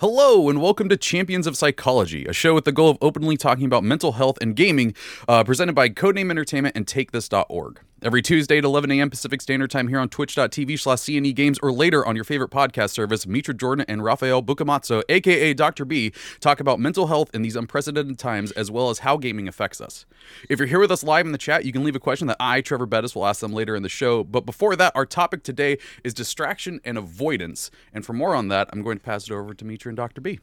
[0.00, 3.64] Hello, and welcome to Champions of Psychology, a show with the goal of openly talking
[3.64, 4.94] about mental health and gaming,
[5.26, 7.80] uh, presented by Codename Entertainment and TakeThis.org.
[8.02, 9.08] Every Tuesday at 11 a.m.
[9.08, 12.90] Pacific Standard Time here on twitch.tv slash CNE Games or later on your favorite podcast
[12.90, 15.86] service, Mitra Jordan and Raffael Boccamazzo, aka Dr.
[15.86, 19.80] B, talk about mental health in these unprecedented times as well as how gaming affects
[19.80, 20.04] us.
[20.50, 22.36] If you're here with us live in the chat, you can leave a question that
[22.38, 24.22] I, Trevor Bettis, will ask them later in the show.
[24.22, 27.70] But before that, our topic today is distraction and avoidance.
[27.94, 30.20] And for more on that, I'm going to pass it over to Mitra and Dr.
[30.20, 30.38] B.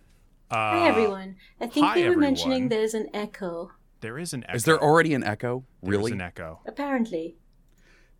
[0.49, 1.35] Uh, hi everyone.
[1.61, 2.21] I think hi, they were everyone.
[2.21, 3.71] mentioning there's an echo.
[4.01, 4.55] There is an echo.
[4.55, 5.63] Is there already an echo?
[5.83, 6.11] There is Really?
[6.13, 6.59] an echo.
[6.65, 7.37] Apparently.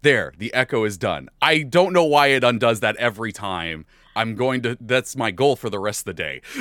[0.04, 1.30] There, the echo is done.
[1.42, 3.86] I don't know why it undoes that every time.
[4.16, 4.78] I'm going to.
[4.80, 6.42] That's my goal for the rest of the day.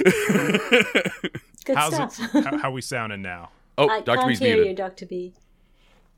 [1.64, 2.34] Good How's stuff.
[2.34, 2.44] it?
[2.44, 3.50] How, how we sounding now?
[3.78, 4.16] oh, I Dr.
[4.18, 4.66] can't B's hear muted.
[4.70, 5.06] you, Dr.
[5.06, 5.32] B.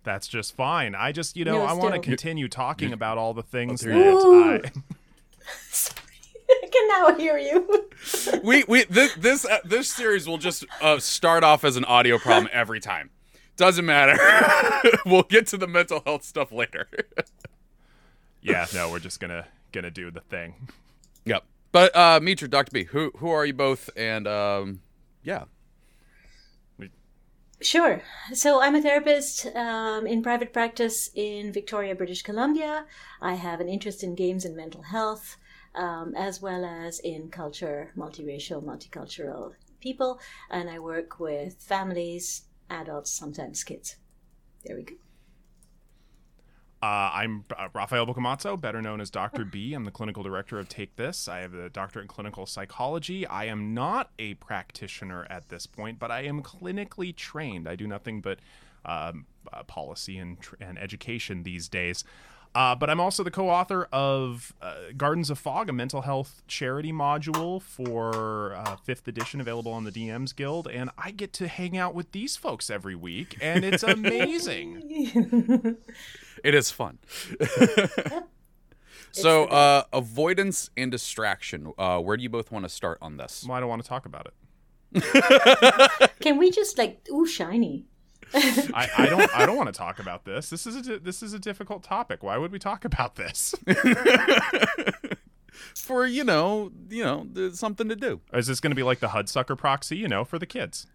[0.05, 0.95] That's just fine.
[0.95, 3.95] I just, you know, No, I want to continue talking about all the things there
[3.95, 4.71] that I.
[6.51, 7.89] I can now hear you.
[8.43, 12.19] we we this this, uh, this series will just uh, start off as an audio
[12.19, 13.11] problem every time.
[13.57, 14.19] Doesn't matter.
[15.07, 16.89] we'll get to the mental health stuff later.
[18.47, 20.69] Yeah, no, we're just gonna gonna do the thing.
[21.25, 21.45] yep.
[21.73, 22.71] But uh, Mitra, Dr.
[22.73, 23.89] B, who who are you both?
[23.97, 24.81] And um,
[25.23, 25.45] yeah.
[27.63, 28.03] Sure.
[28.35, 32.85] So I'm a therapist um, in private practice in Victoria, British Columbia.
[33.23, 35.39] I have an interest in games and mental health,
[35.75, 40.21] um, as well as in culture, multiracial, multicultural people.
[40.51, 43.97] And I work with families, adults, sometimes kids.
[44.65, 44.95] There we go.
[46.83, 49.47] Uh, I'm uh, Raffael Boccamazzo, better known as Dr.
[49.47, 49.73] B.
[49.73, 51.29] I'm the clinical director of Take This.
[51.29, 53.27] I have a doctorate in clinical psychology.
[53.27, 57.67] I am not a practitioner at this point, but I am clinically trained.
[57.67, 58.39] I do nothing but
[58.85, 62.05] um, uh, policy and, tr- and education these days.
[62.55, 66.93] Uh, but I'm also the co-author of uh, Gardens of Fog, a mental health charity
[66.93, 71.77] module for uh, fifth edition, available on the DMs Guild, and I get to hang
[71.77, 75.77] out with these folks every week, and it's amazing.
[76.45, 76.99] It is fun.
[79.13, 81.73] so, uh, avoidance and distraction.
[81.79, 83.45] Uh, where do you both want to start on this?
[83.49, 84.35] well, I don't want to talk about it.
[86.21, 87.87] Can we just like, ooh, shiny?
[88.35, 89.37] I, I don't.
[89.37, 90.51] I don't want to talk about this.
[90.51, 92.23] This is a this is a difficult topic.
[92.23, 93.55] Why would we talk about this?
[95.75, 98.21] For you know, you know, something to do.
[98.33, 99.97] Is this going to be like the Hudsucker proxy?
[99.97, 100.87] You know, for the kids.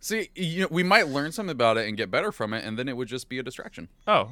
[0.00, 2.78] See, you know, we might learn something about it and get better from it, and
[2.78, 3.88] then it would just be a distraction.
[4.06, 4.30] Oh.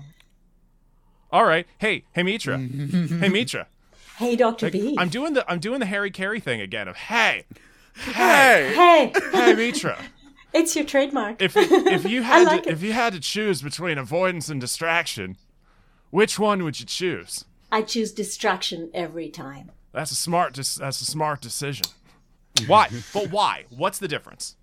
[1.31, 1.67] All right.
[1.79, 2.59] Hey, hey, Mitra.
[2.59, 3.67] hey, Mitra.
[4.17, 4.71] Hey, Dr.
[4.71, 4.97] B.
[4.99, 6.89] I'm doing the I'm doing the Harry Carey thing again.
[6.89, 7.45] Of hey,
[8.05, 9.99] Hey, hey, hey, Mitra.
[10.53, 11.41] It's your trademark.
[11.43, 12.73] If if you had like to, it.
[12.73, 15.37] if you had to choose between avoidance and distraction,
[16.11, 17.45] which one would you choose?
[17.71, 19.71] I choose distraction every time.
[19.93, 20.55] That's a smart.
[20.55, 21.87] Dis- that's a smart decision.
[22.67, 22.89] Why?
[23.15, 23.65] But why?
[23.71, 24.57] What's the difference?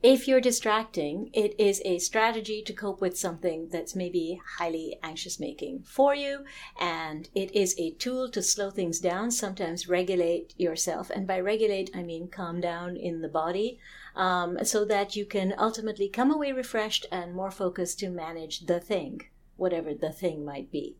[0.00, 5.40] If you're distracting, it is a strategy to cope with something that's maybe highly anxious
[5.40, 6.44] making for you,
[6.78, 11.10] and it is a tool to slow things down, sometimes regulate yourself.
[11.10, 13.80] And by regulate, I mean calm down in the body,
[14.18, 18.80] um, so that you can ultimately come away refreshed and more focused to manage the
[18.80, 19.22] thing,
[19.56, 20.96] whatever the thing might be.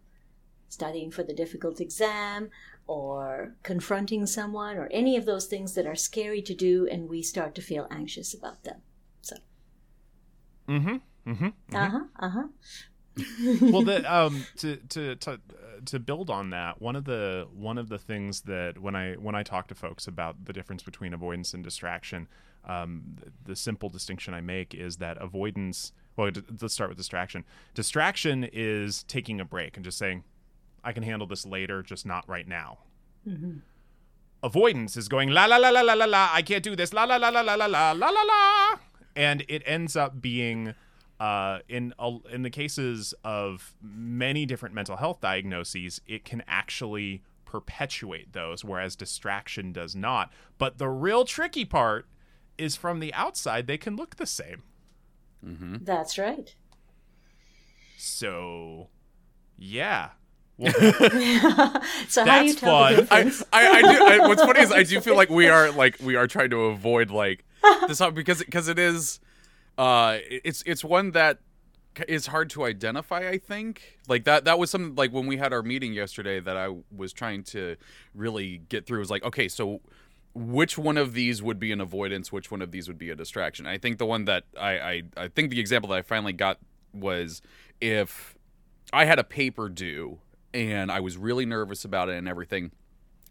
[0.68, 2.50] Studying for the difficult exam,
[2.86, 7.22] or confronting someone, or any of those things that are scary to do, and we
[7.22, 8.82] start to feel anxious about them.
[9.20, 9.36] So.
[10.68, 11.30] Mm-hmm.
[11.30, 11.76] Mm-hmm.
[11.76, 12.04] Uh huh.
[12.20, 12.48] Uh huh.
[13.72, 15.36] well the um to to to uh,
[15.84, 19.34] to build on that one of the one of the things that when i when
[19.34, 22.28] i talk to folks about the difference between avoidance and distraction
[22.66, 27.44] um the, simple distinction i make is that avoidance well d- let's start with distraction
[27.74, 30.24] distraction is taking a break and just saying
[30.84, 32.78] i can handle this later just not right now
[34.42, 37.04] avoidance is going la la la la la la la i can't do this la
[37.04, 38.78] la la la la la la la la la
[39.16, 40.74] and it ends up being
[41.20, 47.22] uh, in a, in the cases of many different mental health diagnoses, it can actually
[47.44, 50.30] perpetuate those, whereas distraction does not.
[50.58, 52.06] But the real tricky part
[52.58, 54.62] is from the outside, they can look the same.
[55.42, 56.54] That's right.
[57.96, 58.88] So,
[59.56, 60.10] yeah.
[60.56, 60.72] Well,
[62.08, 62.96] So how do you That's tell fun.
[62.96, 63.18] the I.
[63.52, 64.04] I, I do.
[64.04, 66.64] I, what's funny is I do feel like we are like we are trying to
[66.66, 67.44] avoid like
[67.86, 69.20] this because because it is,
[69.76, 71.38] uh, it's it's one that
[72.06, 73.28] is hard to identify.
[73.28, 76.56] I think like that that was something like when we had our meeting yesterday that
[76.56, 77.76] I was trying to
[78.14, 78.98] really get through.
[78.98, 79.80] Was like okay, so
[80.38, 82.32] which one of these would be an avoidance?
[82.32, 83.66] Which one of these would be a distraction?
[83.66, 86.58] I think the one that I I, I think the example that I finally got
[86.92, 87.42] was
[87.80, 88.36] if
[88.92, 90.18] I had a paper due
[90.54, 92.70] and I was really nervous about it and everything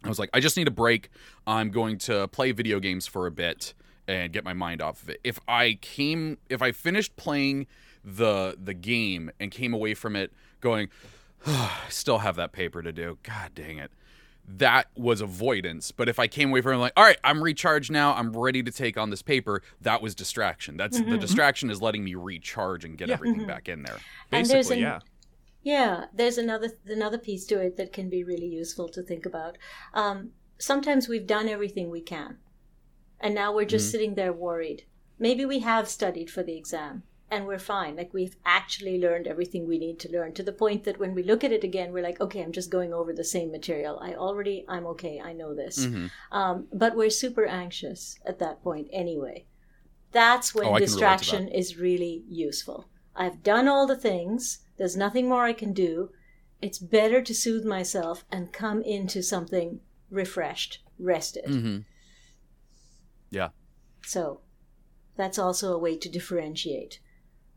[0.03, 1.09] I was like, I just need a break.
[1.45, 3.73] I'm going to play video games for a bit
[4.07, 5.19] and get my mind off of it.
[5.23, 7.67] If I came, if I finished playing
[8.03, 10.31] the the game and came away from it
[10.61, 10.89] going,
[11.45, 13.17] oh, I still have that paper to do.
[13.23, 13.91] God dang it.
[14.47, 15.91] That was avoidance.
[15.91, 18.13] But if I came away from it like, all right, I'm recharged now.
[18.13, 19.61] I'm ready to take on this paper.
[19.81, 20.77] That was distraction.
[20.77, 21.11] That's Mm-hmm.
[21.11, 23.97] the distraction is letting me recharge and get everything back in there.
[24.31, 24.99] Basically, an- yeah.
[25.63, 29.57] Yeah, there's another another piece to it that can be really useful to think about.
[29.93, 32.37] Um, sometimes we've done everything we can,
[33.19, 34.85] and now we're just sitting there worried.
[35.19, 37.95] Maybe we have studied for the exam and we're fine.
[37.95, 41.23] Like we've actually learned everything we need to learn to the point that when we
[41.23, 43.99] look at it again, we're like, okay, I'm just going over the same material.
[43.99, 45.19] I already, I'm okay.
[45.19, 45.85] I know this.
[45.85, 46.09] Mhm.
[46.31, 49.45] Um, but we're super anxious at that point anyway.
[50.11, 52.87] That's when Oh, I can relate to distraction is really useful.
[53.15, 54.59] I've done all the things.
[54.77, 56.11] There's nothing more I can do.
[56.61, 61.45] It's better to soothe myself and come into something refreshed, rested.
[61.45, 61.79] Mm-hmm.
[63.29, 63.49] Yeah.
[64.03, 64.41] So
[65.17, 66.99] that's also a way to differentiate.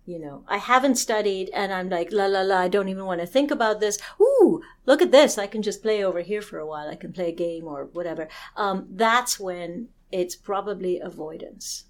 [0.07, 3.21] You know, I haven't studied and I'm like, la la la, I don't even want
[3.21, 3.99] to think about this.
[4.21, 5.39] Ooh, look at this.
[5.39, 6.89] I can just play over here for a while.
[6.89, 8.29] I can play a game or whatever.
[8.57, 11.85] Um, that's when it's probably avoidance.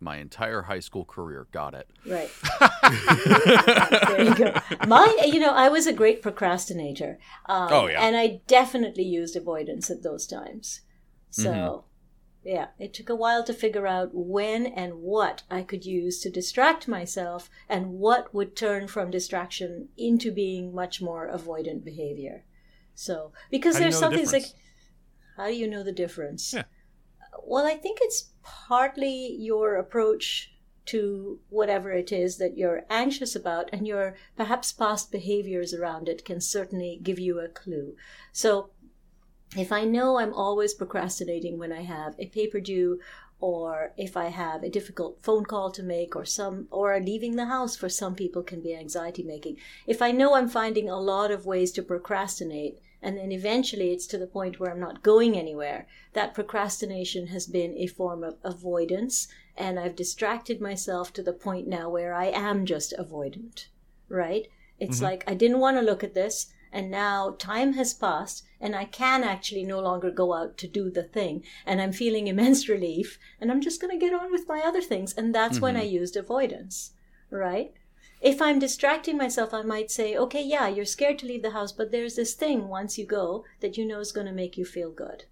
[0.00, 1.88] My entire high school career got it.
[2.04, 2.28] Right.
[4.08, 4.52] there you go.
[4.86, 7.18] My, you know, I was a great procrastinator.
[7.46, 8.04] Um, Oh, yeah.
[8.04, 10.82] And I definitely used avoidance at those times.
[11.30, 11.86] So, Mm-hmm.
[12.44, 16.30] Yeah, it took a while to figure out when and what I could use to
[16.30, 22.44] distract myself and what would turn from distraction into being much more avoidant behavior.
[22.94, 24.46] So, because How there's something like,
[25.36, 26.52] how do you know the difference?
[26.52, 26.60] Yeah.
[26.60, 30.52] Uh, well, I think it's partly your approach
[30.86, 36.26] to whatever it is that you're anxious about, and your perhaps past behaviors around it
[36.26, 37.96] can certainly give you a clue.
[38.32, 38.70] So,
[39.56, 43.00] if I know I'm always procrastinating when I have a paper due,
[43.40, 47.46] or if I have a difficult phone call to make, or some, or leaving the
[47.46, 49.58] house for some people can be anxiety making.
[49.86, 54.06] If I know I'm finding a lot of ways to procrastinate, and then eventually it's
[54.06, 58.38] to the point where I'm not going anywhere, that procrastination has been a form of
[58.42, 63.66] avoidance, and I've distracted myself to the point now where I am just avoidant,
[64.08, 64.46] right?
[64.80, 65.04] It's mm-hmm.
[65.04, 68.84] like I didn't want to look at this, and now time has passed, and I
[68.84, 73.18] can actually no longer go out to do the thing, and I'm feeling immense relief,
[73.40, 75.84] and I'm just going to get on with my other things, and that's when mm-hmm.
[75.84, 76.92] I used avoidance,
[77.30, 77.72] right?
[78.24, 81.72] if I'm distracting myself, I might say, okay, yeah, you're scared to leave the house,
[81.72, 84.64] but there's this thing once you go that you know is going to make you
[84.64, 85.24] feel good.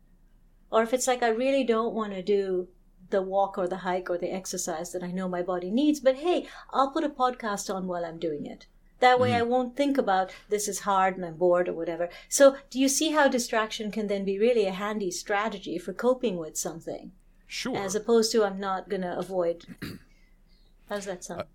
[0.71, 2.69] Or if it's like, I really don't want to do
[3.09, 6.17] the walk or the hike or the exercise that I know my body needs, but
[6.17, 8.67] hey, I'll put a podcast on while I'm doing it.
[9.03, 12.09] That way I won't think about this is hard and I'm bored or whatever.
[12.29, 16.37] So, do you see how distraction can then be really a handy strategy for coping
[16.37, 17.11] with something?
[17.49, 17.77] Sure.
[17.77, 19.65] As opposed to I'm not going to avoid.
[20.89, 21.47] How's that sound?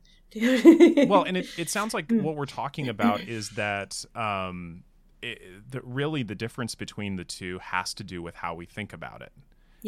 [1.07, 4.83] well, and it, it sounds like what we're talking about is that um,
[5.21, 5.41] it,
[5.71, 9.21] that really the difference between the two has to do with how we think about
[9.21, 9.31] it.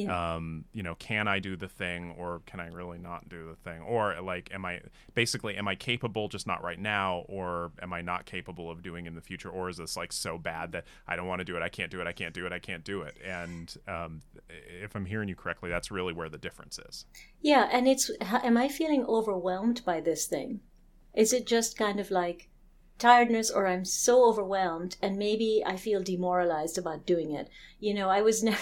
[0.03, 0.35] Yeah.
[0.35, 3.55] Um, you know, can I do the thing or can I really not do the
[3.55, 3.81] thing?
[3.81, 4.81] Or like, am I
[5.13, 7.25] basically, am I capable just not right now?
[7.27, 9.49] Or am I not capable of doing in the future?
[9.49, 11.61] Or is this like so bad that I don't want to do it?
[11.61, 12.07] I can't do it.
[12.07, 12.53] I can't do it.
[12.53, 13.17] I can't do it.
[13.25, 17.05] And um, if I'm hearing you correctly, that's really where the difference is.
[17.41, 20.61] Yeah, and it's am I feeling overwhelmed by this thing?
[21.13, 22.49] Is it just kind of like
[22.97, 27.49] tiredness or I'm so overwhelmed and maybe I feel demoralized about doing it?
[27.79, 28.57] You know, I was never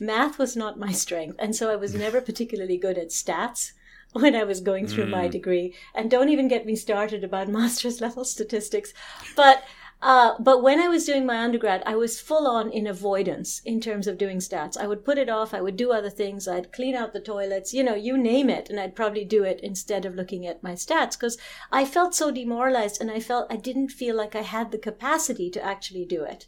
[0.00, 3.72] math was not my strength, and so I was never particularly good at stats
[4.12, 5.74] when I was going through my degree.
[5.94, 8.94] And don't even get me started about master's level statistics.
[9.34, 9.64] But
[10.02, 13.80] uh, but when I was doing my undergrad, I was full on in avoidance in
[13.80, 14.76] terms of doing stats.
[14.76, 15.54] I would put it off.
[15.54, 16.46] I would do other things.
[16.46, 18.68] I'd clean out the toilets, you know, you name it.
[18.68, 21.38] And I'd probably do it instead of looking at my stats because
[21.72, 25.48] I felt so demoralized and I felt I didn't feel like I had the capacity
[25.50, 26.46] to actually do it.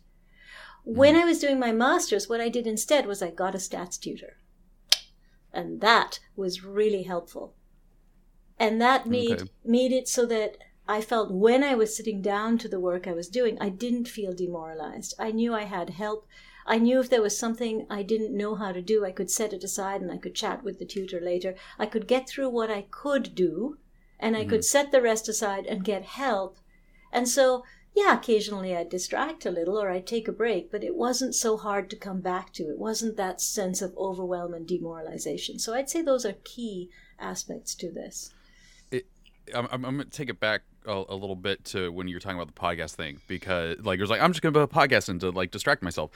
[0.91, 1.23] When mm-hmm.
[1.23, 4.39] I was doing my master's, what I did instead was I got a stats tutor.
[5.53, 7.55] And that was really helpful.
[8.59, 9.51] And that made Okay.
[9.63, 10.57] made it so that
[10.89, 14.09] I felt when I was sitting down to the work I was doing, I didn't
[14.09, 15.13] feel demoralized.
[15.19, 16.27] I knew I had help.
[16.65, 19.53] I knew if there was something I didn't know how to do, I could set
[19.53, 21.55] it aside and I could chat with the tutor later.
[21.79, 23.77] I could get through what I could do
[24.19, 24.79] and I could mm-hmm.
[24.79, 26.57] set the rest aside and get help.
[27.13, 27.65] And so,
[27.99, 31.57] yeah, occasionally I'd distract a little or I'd take a break, but it wasn't so
[31.57, 32.63] hard to come back to.
[32.65, 35.59] It wasn't that sense of overwhelm and demoralization.
[35.59, 38.33] So I'd say those are key aspects to this.
[39.55, 42.21] I'm, I'm, I'm gonna take it back a, a little bit to when you were
[42.21, 44.69] talking about the podcast thing because like it was like I'm just gonna put a
[44.69, 46.11] podcast in to like distract myself.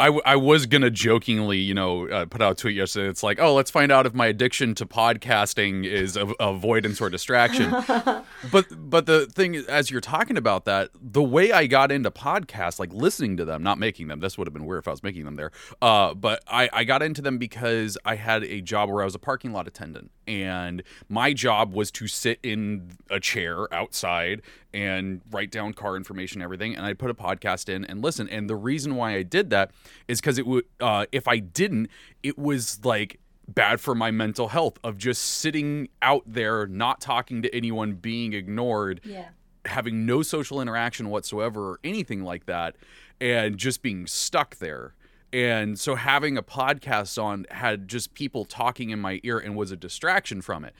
[0.00, 3.10] I, w- I was gonna jokingly, you know, uh, put out a tweet yesterday.
[3.10, 7.10] It's like, oh, let's find out if my addiction to podcasting is a- avoidance or
[7.10, 7.70] distraction.
[8.50, 12.10] but but the thing, is, as you're talking about that, the way I got into
[12.10, 14.20] podcasts, like listening to them, not making them.
[14.20, 15.50] This would have been weird if I was making them there.
[15.82, 19.14] Uh, but I, I got into them because I had a job where I was
[19.14, 24.40] a parking lot attendant, and my job was to sit in a chair outside
[24.72, 28.28] and write down car information, and everything, and I'd put a podcast in and listen.
[28.28, 29.70] And the reason why I did that
[30.08, 31.88] is because it would, uh, if I didn't,
[32.22, 37.42] it was like bad for my mental health of just sitting out there, not talking
[37.42, 39.30] to anyone, being ignored, Yeah.
[39.64, 42.76] having no social interaction whatsoever or anything like that,
[43.20, 44.94] and just being stuck there.
[45.32, 49.70] And so having a podcast on had just people talking in my ear and was
[49.70, 50.74] a distraction from it.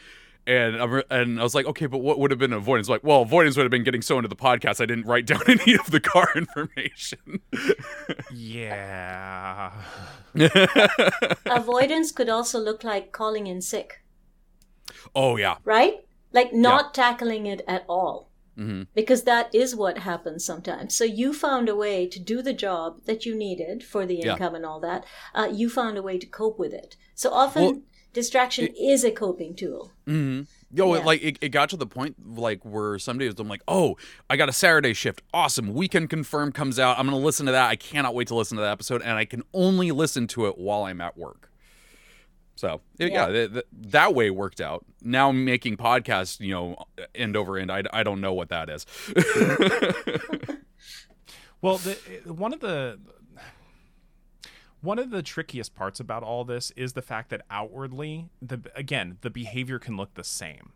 [0.51, 2.89] And I, re- and I was like, okay, but what would have been avoidance?
[2.89, 5.43] Like, well, avoidance would have been getting so into the podcast I didn't write down
[5.49, 7.41] any of the car information.
[8.35, 9.73] Yeah.
[11.47, 14.03] Avoidance could also look like calling in sick,
[15.15, 15.95] oh yeah, right?
[16.33, 18.29] Like not tackling it at all.
[18.59, 18.89] Mhm.
[18.95, 20.95] Because that is what happens sometimes.
[20.95, 24.33] So you found a way to do the job that you needed for the Yeah.
[24.33, 25.05] income and all that.
[25.35, 26.97] Uh, you found a way to cope with it.
[27.15, 29.93] So often Well, distraction is a coping tool.
[30.07, 30.43] Mm-hmm.
[30.77, 31.01] Yo, Yeah.
[31.05, 33.97] like it, it got to the point like where some days I'm like, oh,
[34.29, 35.23] I got a Saturday shift.
[35.35, 35.75] Awesome.
[35.75, 36.99] Weekend confirmed comes out.
[36.99, 37.69] I'm gonna listen to that.
[37.69, 40.59] I cannot wait to listen to that episode, and I can only listen to it
[40.59, 41.51] while I'm at work.
[42.57, 43.33] So it- yeah, Yeah.
[43.33, 44.85] th- th- that way worked out.
[45.03, 46.77] Now making podcasts, you know,
[47.15, 47.73] end over end.
[47.73, 48.87] I, I don't know what that is.
[51.63, 51.95] Well, the,
[52.33, 52.99] one of the
[54.81, 59.19] one of the trickiest parts about all this is the fact that outwardly, the again,
[59.21, 60.73] the behavior can look the same.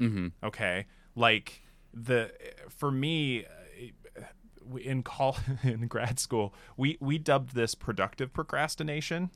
[0.00, 0.28] mm-hmm.
[0.42, 2.32] Okay, like the
[2.68, 9.30] for me uh, in call in grad school, we we dubbed this productive procrastination.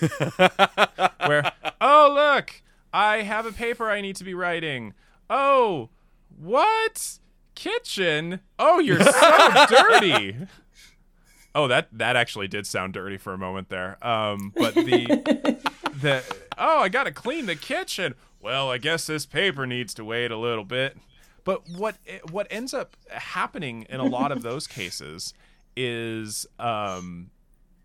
[1.26, 4.94] where oh look, I have a paper I need to be writing.
[5.28, 5.90] Oh,
[6.28, 7.18] what?
[7.54, 8.40] Kitchen?
[8.58, 10.36] Oh, you're so dirty.
[11.56, 13.96] Oh, that that actually did sound dirty for a moment there.
[14.06, 15.06] Um, but the
[16.02, 16.22] the
[16.58, 18.14] oh, I gotta clean the kitchen.
[18.42, 20.98] Well, I guess this paper needs to wait a little bit.
[21.44, 21.96] But what
[22.30, 25.32] what ends up happening in a lot of those cases
[25.74, 27.30] is, um,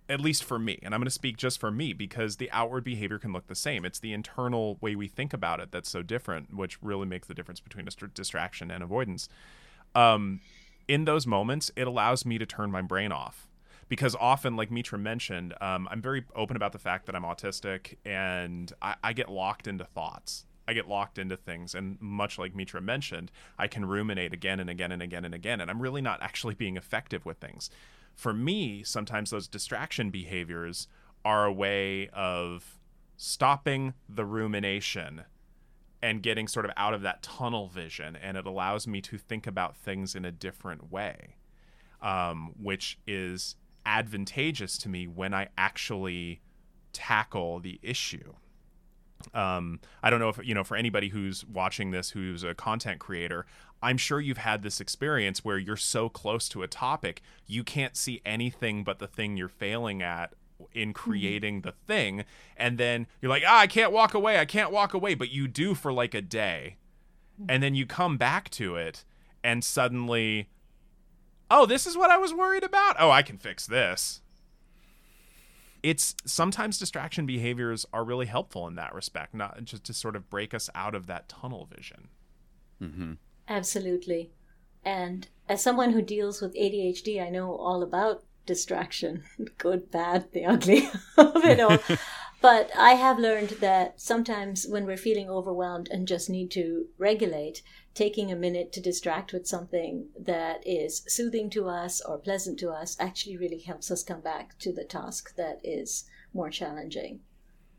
[0.10, 2.84] at least for me, and I'm going to speak just for me because the outward
[2.84, 3.86] behavior can look the same.
[3.86, 7.34] It's the internal way we think about it that's so different, which really makes the
[7.34, 9.30] difference between dist- distraction and avoidance.
[9.96, 10.42] Um,
[10.90, 13.48] in those moments, it allows me to turn my brain off
[13.91, 17.98] because often, like Mitra mentioned, um, I'm very open about the fact that I'm autistic
[18.05, 20.45] and I, I get locked into thoughts.
[20.65, 24.69] I get locked into things, and much like Mitra mentioned, I can ruminate again and
[24.69, 27.69] again and again and again, and I'm really not actually being effective with things.
[28.15, 30.88] For me, sometimes those distraction behaviors
[31.25, 32.79] are a way of
[33.17, 35.24] stopping the rumination
[36.01, 39.45] and getting sort of out of that tunnel vision, and it allows me to think
[39.45, 41.36] about things in a different way,
[42.01, 46.41] um, which is advantageous to me when I actually
[46.93, 48.33] tackle the issue.
[49.33, 53.00] Um, I don't know if you know for anybody who's watching this who's a content
[53.00, 53.45] creator,
[53.81, 57.95] I'm sure you've had this experience where you're so close to a topic you can't
[57.95, 60.33] see anything but the thing you're failing at
[60.73, 62.23] in creating the thing.
[62.57, 65.47] And then you're like ah, i can't walk away i can't walk away but you
[65.47, 66.77] do for like a day.
[67.50, 69.03] And then you come back to it
[69.43, 70.50] and suddenly
[71.51, 74.22] oh this is what i was worried about oh i can fix this
[75.84, 80.29] it's sometimes distraction behaviors are really helpful in that respect not just to sort of
[80.29, 82.10] break us out of that tunnel vision
[82.81, 83.13] Mm-hmm.
[83.48, 84.31] Absolutely.
[84.84, 89.24] And as someone who deals with ADHD, I know all about distraction
[89.58, 91.77] good, bad, the ugly of it all.
[92.41, 97.62] but I have learned that sometimes when we're feeling overwhelmed and just need to regulate,
[97.93, 102.69] taking a minute to distract with something that is soothing to us or pleasant to
[102.69, 107.19] us actually really helps us come back to the task that is more challenging.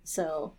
[0.05, 0.55] So,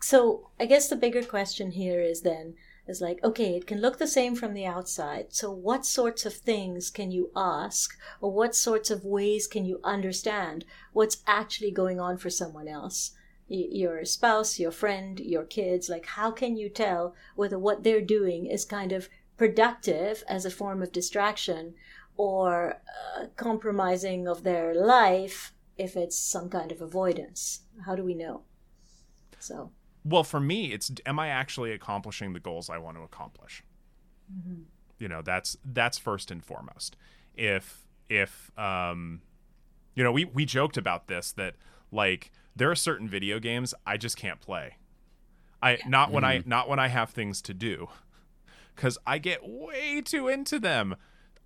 [0.00, 2.54] so I guess the bigger question here is then
[2.86, 5.26] is like, okay, it can look the same from the outside.
[5.30, 9.80] So, what sorts of things can you ask, or what sorts of ways can you
[9.84, 13.12] understand what's actually going on for someone else?
[13.50, 18.46] Your spouse, your friend, your kids, like, how can you tell whether what they're doing
[18.46, 21.74] is kind of productive as a form of distraction
[22.16, 22.80] or
[23.18, 27.62] uh, compromising of their life if it's some kind of avoidance?
[27.86, 28.42] How do we know?
[29.40, 29.72] So,
[30.04, 33.62] well for me it's am i actually accomplishing the goals i want to accomplish
[34.98, 36.96] you know that's that's first and foremost
[37.34, 39.20] if if um
[39.94, 41.56] You know, we we joked about this that
[41.92, 44.76] like there are certain video games I just can't play.
[45.62, 47.88] I not when I not when I have things to do,
[48.74, 50.96] because I get way too into them.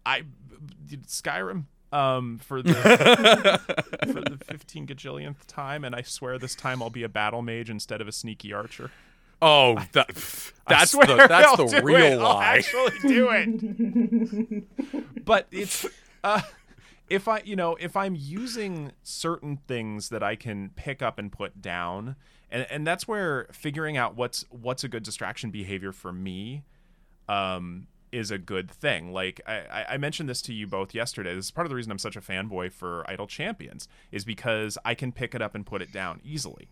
[0.07, 0.25] I
[1.07, 2.75] Skyrim um for the
[4.13, 7.71] for the 15 gajillionth time, and I swear this time I'll be a battle mage
[7.71, 8.91] instead of a sneaky archer.
[9.43, 10.11] Oh, that,
[10.67, 12.19] I that's swear the that's I'll the real it.
[12.21, 15.25] I'll actually do it.
[15.25, 15.87] but it's
[16.23, 16.41] uh,
[17.15, 21.31] if I you know if I'm using certain things that I can pick up and
[21.31, 22.17] put down,
[22.51, 26.65] and and that's where figuring out what's what's a good distraction behavior for me,
[27.29, 29.13] um, is a good thing.
[29.13, 31.35] Like I, I- mentioned this to you both yesterday.
[31.35, 34.77] This is part of the reason I'm such a fanboy for Idle Champions is because
[34.85, 36.69] I can pick it up and put it down easily.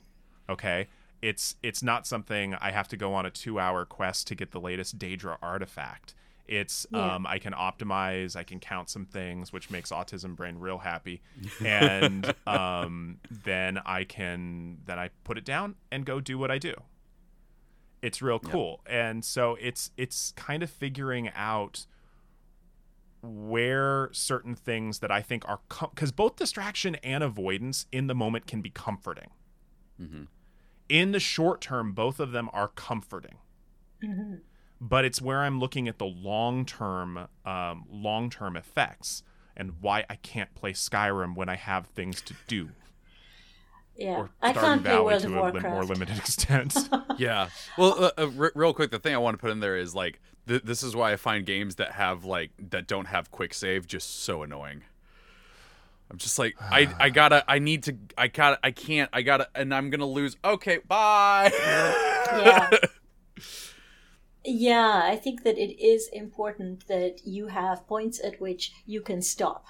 [0.48, 0.88] Okay.
[1.20, 4.50] It's it's not something I have to go on a two hour quest to get
[4.50, 6.14] the latest Daedra artifact.
[6.48, 7.14] It's Yeah.
[7.14, 11.22] um, I can optimize, I can count some things, which makes autism brain real happy,
[11.64, 16.58] and um, then I can then I put it down and go do what I
[16.58, 16.74] do.
[18.02, 21.86] It's real cool, and so it's it's kind of figuring out
[23.22, 28.48] where certain things that I think are because both distraction and avoidance in the moment
[28.48, 29.30] can be comforting.
[30.88, 33.36] In the short term, both of them are comforting
[34.84, 39.22] but it's where I'm looking at the long term, um, long term effects
[39.56, 42.70] and why I can't play Skyrim when I have things to do.
[43.96, 45.68] Yeah, Or I Stardew can't play Valley World to of a li- Warcraft.
[45.68, 46.76] more limited extent.
[47.18, 47.50] Yeah.
[47.76, 49.94] Well, uh, uh, re- real quick, the thing I want to put in there is
[49.94, 53.52] like th- this is why I find games that have like that don't have quick
[53.54, 54.82] save just so annoying.
[56.10, 59.48] I'm just like I I gotta I need to I gotta I can't I gotta
[59.54, 60.36] and I'm gonna lose.
[60.42, 61.50] Okay, bye.
[61.52, 62.70] yeah.
[64.44, 69.22] Yeah, I think that it is important that you have points at which you can
[69.22, 69.66] stop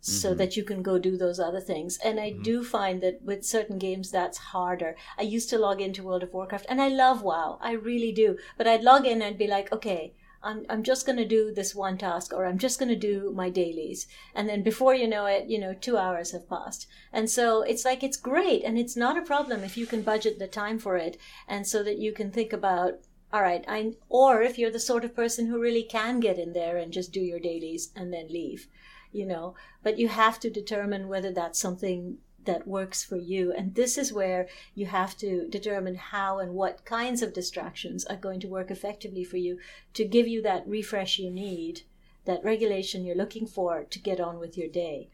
[0.00, 0.38] so mm-hmm.
[0.38, 1.96] that you can go do those other things.
[2.04, 2.42] And I mm-hmm.
[2.42, 4.96] do find that with certain games that's harder.
[5.16, 7.58] I used to log into World of Warcraft and I love WoW.
[7.60, 8.36] I really do.
[8.58, 11.72] But I'd log in and be like, okay, I'm, I'm just going to do this
[11.72, 14.08] one task or I'm just going to do my dailies.
[14.34, 16.88] And then before you know it, you know, two hours have passed.
[17.12, 18.64] And so it's like, it's great.
[18.64, 21.16] And it's not a problem if you can budget the time for it.
[21.46, 22.94] And so that you can think about,
[23.32, 26.52] all right, I, or if you're the sort of person who really can get in
[26.52, 28.68] there and just do your dailies and then leave,
[29.10, 33.52] you know, but you have to determine whether that's something that works for you.
[33.52, 38.16] And this is where you have to determine how and what kinds of distractions are
[38.16, 39.58] going to work effectively for you
[39.94, 41.82] to give you that refresh you need,
[42.24, 45.08] that regulation you're looking for to get on with your day.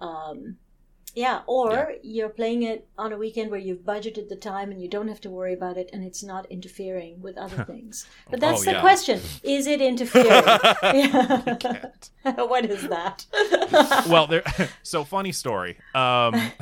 [0.00, 0.56] Um,
[1.14, 4.88] yeah, or you're playing it on a weekend where you've budgeted the time and you
[4.88, 8.06] don't have to worry about it and it's not interfering with other things.
[8.30, 8.80] But that's Oh, the yeah.
[8.80, 9.20] question.
[9.42, 10.28] Is it interfering?
[10.82, 11.96] Yeah.
[12.44, 13.26] what is that?
[14.08, 14.42] well, there.
[14.82, 15.76] So funny story.
[15.94, 16.52] Um,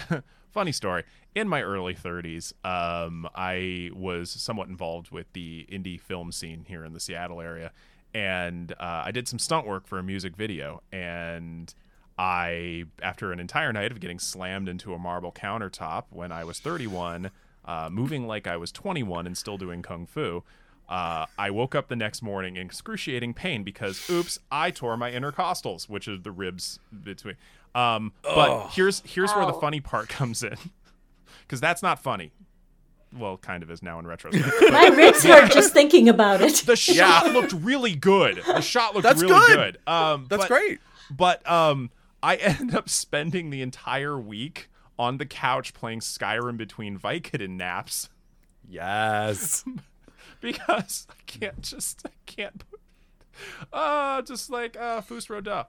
[0.50, 1.04] funny story.
[1.34, 6.84] In my early 30s, um, I was somewhat involved with the indie film scene here
[6.84, 7.70] in the Seattle area,
[8.14, 10.82] and uh, I did some stunt work for a music video.
[10.90, 11.72] And
[12.18, 16.58] I, after an entire night of getting slammed into a marble countertop when I was
[16.58, 17.30] 31,
[17.64, 20.42] uh, moving like I was 21 and still doing kung fu.
[20.88, 25.10] Uh, I woke up the next morning in excruciating pain because, oops, I tore my
[25.12, 27.36] intercostals, which are the ribs between.
[27.74, 30.56] Um, but here's here's where the funny part comes in,
[31.42, 32.32] because that's not funny.
[33.16, 34.54] Well, kind of is now in retrospect.
[34.72, 36.56] My ribs hurt just thinking about it.
[36.66, 38.42] the shot looked really good.
[38.46, 39.78] The shot looked That's really good.
[39.84, 39.92] good.
[39.92, 40.78] Um, That's but- great.
[41.10, 41.90] But um,
[42.22, 48.08] I ended up spending the entire week on the couch playing Skyrim between Vicodin naps
[48.68, 49.64] Yes.
[50.40, 52.58] because I can't just I can't.
[52.70, 52.80] put-
[53.72, 55.64] Uh, just like uh, Fus Ro Dah.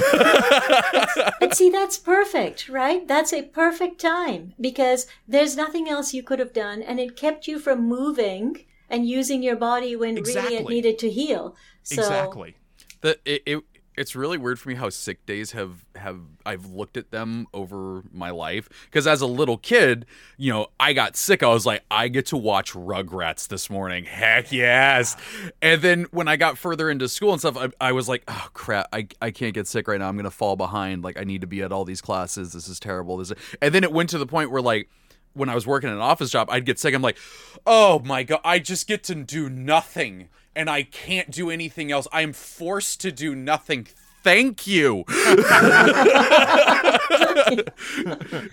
[1.41, 3.07] And see, that's perfect, right?
[3.07, 7.47] That's a perfect time because there's nothing else you could have done, and it kept
[7.47, 11.55] you from moving and using your body when really it needed to heal.
[11.83, 12.55] So, Exactly.
[13.01, 13.63] the it, it
[13.99, 18.01] it's really weird for me how sick days have have I've looked at them over
[18.13, 20.05] my life because as a little kid,
[20.37, 21.43] you know, I got sick.
[21.43, 24.05] I was like, I get to watch Rugrats this morning.
[24.05, 25.17] Heck yes!
[25.61, 28.47] And then when I got further into school and stuff, I, I was like, oh
[28.53, 30.07] crap, I I can't get sick right now.
[30.07, 31.03] I'm gonna fall behind.
[31.03, 32.53] Like I need to be at all these classes.
[32.53, 33.17] This is terrible.
[33.17, 33.37] This is...
[33.61, 34.89] and then it went to the point where like.
[35.33, 36.93] When I was working in an office job, I'd get sick.
[36.93, 37.17] I'm like,
[37.65, 42.07] oh my God, I just get to do nothing and I can't do anything else.
[42.11, 43.87] I'm forced to do nothing.
[44.23, 45.05] Thank you.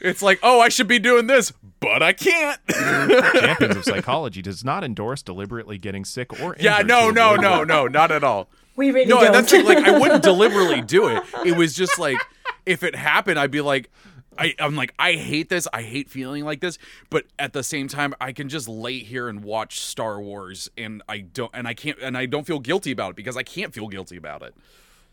[0.01, 2.61] it's like, oh, I should be doing this, but I can't.
[2.71, 7.69] Champions of Psychology does not endorse deliberately getting sick or yeah, no, no, no, work.
[7.69, 8.49] no, not at all.
[8.77, 9.27] we really No, don't.
[9.27, 11.23] and that's like, like I wouldn't deliberately do it.
[11.45, 12.19] It was just like
[12.65, 13.91] if it happened, I'd be like,
[14.39, 15.67] I, I'm like, I hate this.
[15.73, 16.79] I hate feeling like this.
[17.11, 21.03] But at the same time, I can just lay here and watch Star Wars, and
[21.09, 23.75] I don't, and I can't, and I don't feel guilty about it because I can't
[23.75, 24.55] feel guilty about it.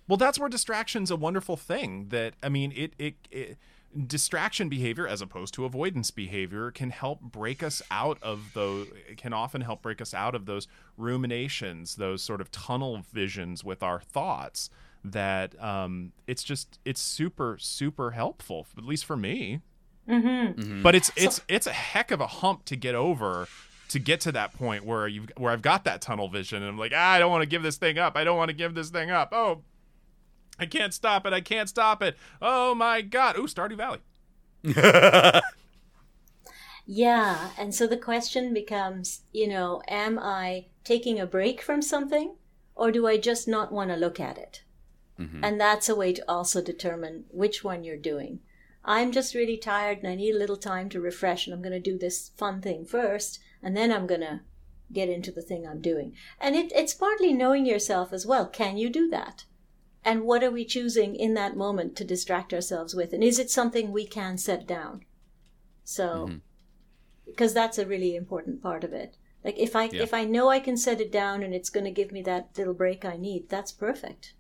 [0.08, 2.08] Well, that's where distraction's a wonderful thing.
[2.10, 3.16] That I mean, it it.
[3.32, 3.58] it
[4.08, 9.34] distraction behavior as opposed to avoidance behavior can help break us out of those can
[9.34, 14.02] often help break us out of those ruminations those sort of tunnel visions with our
[14.02, 14.72] thoughts
[15.04, 19.62] that um, it's just it's super super helpful at least for me.
[20.08, 20.82] Mm-hmm.
[20.82, 23.48] but it's it's it's a heck of a hump to get over
[23.88, 26.78] to get to that point where you where I've got that tunnel vision and I'm
[26.78, 28.18] like ah, I don't want to give this thing up.
[28.18, 29.30] I don't want to give this thing up.
[29.32, 29.62] Oh
[30.60, 31.32] I can't stop it.
[31.32, 32.18] I can't stop it.
[32.42, 33.38] Oh my god.
[33.38, 34.00] Ooh Stardew Valley.
[36.86, 42.36] Yeah, and so the question becomes, you know, am I taking a break from something
[42.76, 44.64] or do I just not want to look at it?
[45.20, 45.44] Mm-hmm.
[45.44, 48.40] And that's a way to also determine which one you're doing.
[48.86, 51.72] I'm just really tired and I need a little time to refresh and I'm going
[51.72, 54.42] to do this fun thing first and then I'm going to
[54.92, 56.14] get into the thing I'm doing.
[56.40, 58.48] And it, it's partly knowing yourself as well.
[58.48, 59.46] Can you do that?
[60.04, 63.14] And what are we choosing in that moment to distract ourselves with?
[63.14, 65.06] And is it something we can set down?
[65.86, 66.38] So, mm-hmm.
[67.26, 69.16] because that's a really important part of it.
[69.44, 70.04] Like if I Yeah.
[70.04, 72.50] if I know I can set it down and it's going to give me that
[72.58, 74.34] little break I need, that's perfect.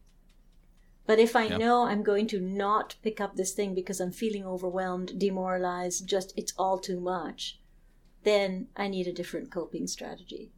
[1.05, 1.57] But if I Yeah.
[1.57, 6.33] know I'm going to not pick up this thing because I'm feeling overwhelmed, demoralized, just
[6.37, 7.59] it's all too much,
[8.23, 10.51] then I need a different coping strategy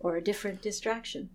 [0.00, 1.30] or a different distraction.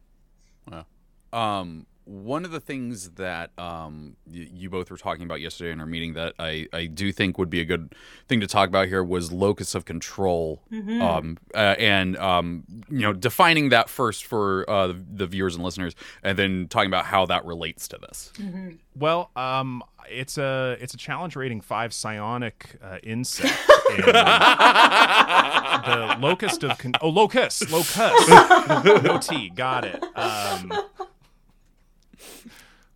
[1.32, 5.80] Um, one of the things that um, y- you both were talking about yesterday in
[5.80, 7.94] our meeting that I, I do think would be a good
[8.28, 13.12] thing to talk about here was locus of control, um, uh, and um, you know
[13.13, 17.26] defining that first for uh, the, the viewers and listeners, and then talking about how
[17.26, 18.32] that relates to this.
[18.96, 23.54] Well, um, it's a it's a challenge rating five psionic uh, insect.
[23.98, 24.04] and,
[25.86, 28.00] the locust of con- oh locust locust
[29.04, 30.04] no T got it.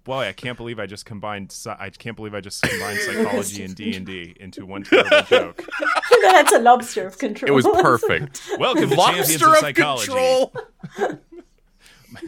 [0.10, 1.56] Boy, I can't believe I just combined.
[1.68, 5.64] I can't believe I just combined psychology and D and D into one terrible joke.
[6.24, 7.48] that's a lobster of control.
[7.48, 8.42] It was perfect.
[8.58, 10.08] Welcome to Champions Lobster of of Psychology.
[10.08, 10.54] control.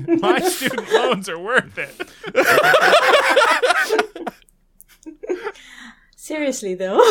[0.20, 2.00] My student loans are worth it.
[6.32, 6.98] Seriously, though.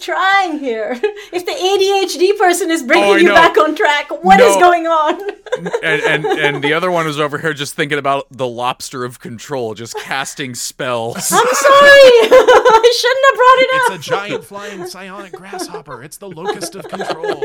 [0.00, 0.92] Trying here.
[1.32, 4.60] If the ADHD person is bringing Oh, you back on track, what is No.
[4.60, 5.20] going on?
[5.82, 9.18] and, and and the other one was over here just thinking about the lobster of
[9.18, 11.16] control, just casting spells.
[11.16, 11.42] I'm sorry.
[11.52, 13.96] I shouldn't have brought it up.
[13.98, 16.00] It's a giant flying psionic grasshopper.
[16.04, 17.40] It's the locust of control.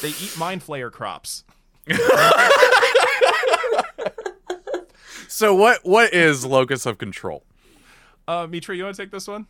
[0.00, 1.44] they eat mind flayer crops.
[5.32, 7.42] So what what is locus of control?
[8.28, 9.46] Uh, Mitra, you want to take this one?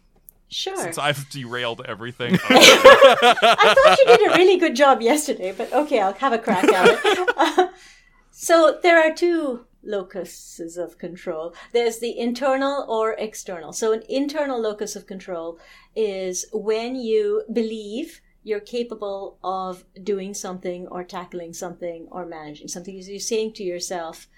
[0.49, 0.77] Sure.
[0.77, 2.35] Since I've derailed everything.
[2.49, 6.65] I thought you did a really good job yesterday, but okay, I'll have a crack
[6.69, 7.29] at it.
[7.37, 7.69] Uh,
[8.31, 11.53] so there are two locuses of control.
[11.73, 13.73] There's the internal or external.
[13.73, 15.59] So an internal locus of control
[15.97, 22.97] is when you believe you're capable of doing something or tackling something or managing something.
[22.97, 24.29] You're saying to yourself,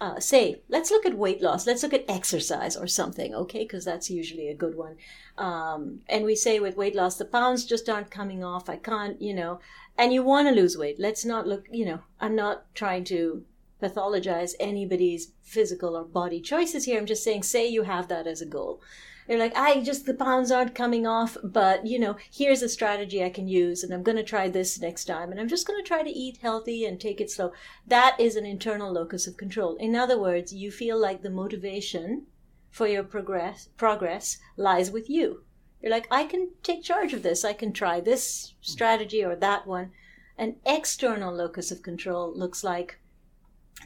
[0.00, 3.60] uh, say, let's look at weight loss, let's look at exercise or something, okay?
[3.60, 4.96] Because that's usually a good one.
[5.38, 8.68] Um, and we say with weight loss, the pounds just aren't coming off.
[8.68, 9.60] I can't, you know,
[9.96, 11.00] and you want to lose weight.
[11.00, 13.44] Let's not look, you know, I'm not trying to
[13.82, 16.98] pathologize anybody's physical or body choices here.
[16.98, 18.80] I'm just saying, say you have that as a goal.
[19.28, 23.24] You're like, I just, the pounds aren't coming off, but you know, here's a strategy
[23.24, 25.82] I can use, and I'm going to try this next time, and I'm just going
[25.82, 27.52] to try to eat healthy and take it slow.
[27.86, 29.76] That is an internal locus of control.
[29.76, 32.26] In other words, you feel like the motivation
[32.70, 35.42] for your progress, progress lies with you.
[35.80, 37.44] You're like, I can take charge of this.
[37.44, 39.92] I can try this strategy or that one.
[40.38, 42.98] An external locus of control looks like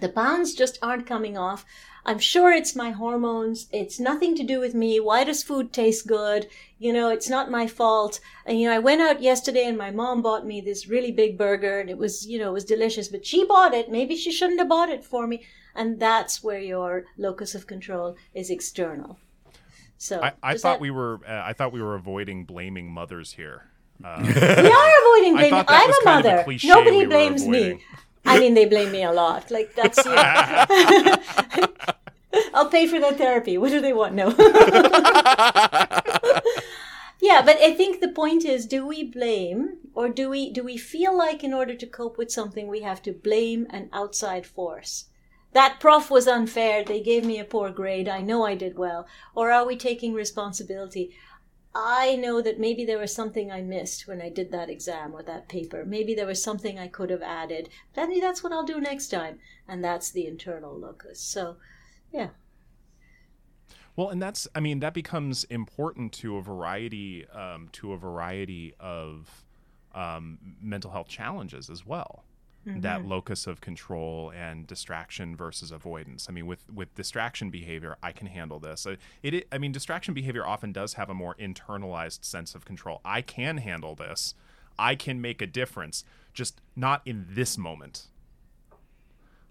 [0.00, 1.64] the pounds just aren't coming off.
[2.04, 3.68] I'm sure it's my hormones.
[3.72, 5.00] It's nothing to do with me.
[5.00, 6.48] Why does food taste good?
[6.78, 8.20] You know, it's not my fault.
[8.46, 11.36] And, you know, I went out yesterday and my mom bought me this really big
[11.36, 13.90] burger and it was, you know, it was delicious, but she bought it.
[13.90, 15.42] Maybe she shouldn't have bought it for me.
[15.74, 19.18] And that's where your locus of control is external.
[19.98, 21.20] So I, I thought that- we were.
[21.28, 23.66] Uh, I thought we were avoiding blaming mothers here.
[24.02, 25.52] Uh, we are avoiding blaming.
[25.52, 26.44] I'm a kind of a mother.
[26.64, 27.82] Nobody we blames me.
[28.30, 29.50] I mean, they blame me a lot.
[29.50, 30.04] Like that's.
[30.04, 30.12] You.
[32.54, 33.58] I'll pay for that therapy.
[33.58, 34.14] What do they want?
[34.14, 34.28] No.
[37.20, 40.76] yeah, but I think the point is: do we blame, or do we do we
[40.76, 45.06] feel like in order to cope with something we have to blame an outside force?
[45.52, 46.84] that prof was unfair.
[46.84, 48.08] They gave me a poor grade.
[48.08, 49.06] I know I did well.
[49.34, 51.10] Or are we taking responsibility?
[51.74, 55.22] I know that maybe there was something I missed when I did that exam or
[55.22, 55.84] that paper.
[55.84, 57.68] Maybe there was something I could have added.
[57.96, 59.38] Maybe that's what I'll do next time.
[59.68, 61.20] And that's the internal locus.
[61.20, 61.56] So,
[62.12, 62.30] yeah.
[63.94, 68.74] Well, and that's I mean that becomes important to a variety um, to a variety
[68.80, 69.44] of
[69.94, 72.24] um, mental health challenges as well.
[72.66, 72.80] Mm-hmm.
[72.80, 76.26] That locus of control and distraction versus avoidance.
[76.28, 78.84] I mean, with with distraction behavior, I can handle this.
[78.86, 83.00] It, it I mean, distraction behavior often does have a more internalized sense of control.
[83.02, 84.34] I can handle this.
[84.78, 88.08] I can make a difference, just not in this moment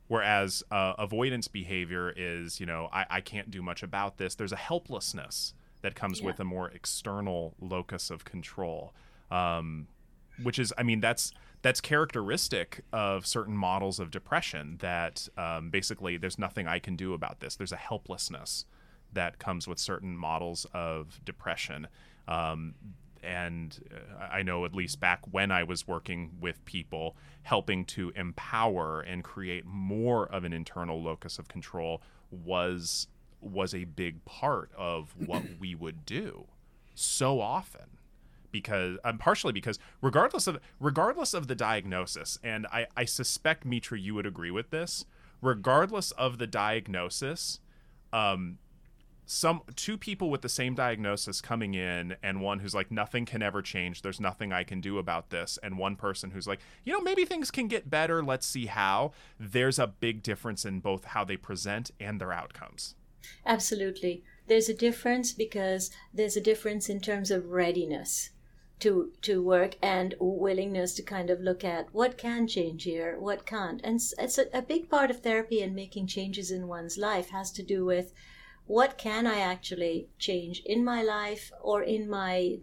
[0.09, 4.33] Whereas uh, avoidance behavior is, you know, I, I can't do much about this.
[4.33, 6.25] There's a helplessness that comes yeah.
[6.25, 8.91] with a more external locus of control,
[9.29, 9.87] um,
[10.43, 14.77] which is, I mean, that's that's characteristic of certain models of depression.
[14.79, 17.55] That um, basically, there's nothing I can do about this.
[17.55, 18.65] There's a helplessness
[19.13, 21.87] that comes with certain models of depression.
[22.27, 22.75] Um,
[23.21, 28.11] and uh, I know at least back when I was working with people, helping to
[28.15, 33.07] empower and create more of an internal locus of control was
[33.41, 36.45] was a big part of what we would do
[36.93, 37.98] so often
[38.51, 43.99] because um, partially because regardless of regardless of the diagnosis and I, I suspect mitra
[43.99, 45.05] you would agree with this
[45.41, 47.59] regardless of the diagnosis
[48.11, 48.57] um,
[49.31, 53.43] some two people with the same diagnosis coming in and one who's like nothing can
[53.43, 54.01] ever change.
[54.01, 57.25] There's nothing i can do about this and one person who's like you know maybe
[57.25, 58.23] things can get better.
[58.23, 59.11] Let's see how.
[59.39, 62.95] There's a big difference in both how they present and their outcomes.
[63.45, 64.23] Absolutely.
[64.47, 68.31] There's a difference because there's a difference in terms of readiness
[68.79, 73.45] to to work and willingness to kind of look at what can change here what
[73.45, 77.29] can't and it's a, a big part of therapy and making changes in one's life
[77.29, 78.13] has to do with
[78.69, 82.59] what can I actually change in my life or in my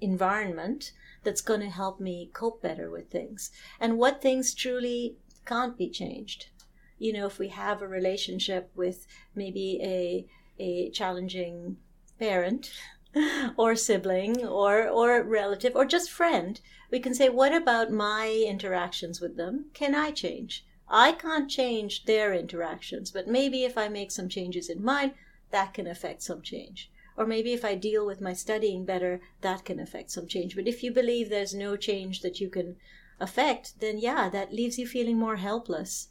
[0.00, 0.92] environment
[1.24, 3.50] that's going to help me cope better with things?
[3.80, 6.50] And what things truly can't be changed?
[6.96, 10.26] You know, if we have a relationship with maybe a,
[10.62, 11.78] a challenging
[12.20, 12.70] parent
[13.56, 19.20] or sibling or, or relative or just friend, we can say, what about my interactions
[19.20, 19.66] with them?
[19.74, 20.64] Can I change?
[20.88, 25.14] I can't change their interactions, but maybe if I make some changes in mine,
[25.50, 26.90] that can affect some change.
[27.16, 30.56] Or maybe if I deal with my studying better, that can affect some change.
[30.56, 32.76] But if you believe there's no change that you can
[33.20, 36.08] affect, then yeah, that leaves you feeling more helpless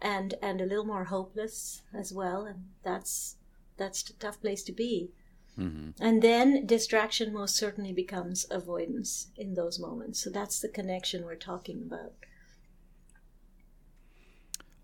[0.00, 2.44] and and a little more hopeless as well.
[2.46, 3.36] And that's
[3.76, 5.10] that's a tough place to be.
[5.58, 6.02] Mm-hmm.
[6.04, 10.22] And then distraction most certainly becomes avoidance in those moments.
[10.22, 12.12] So that's the connection we're talking about.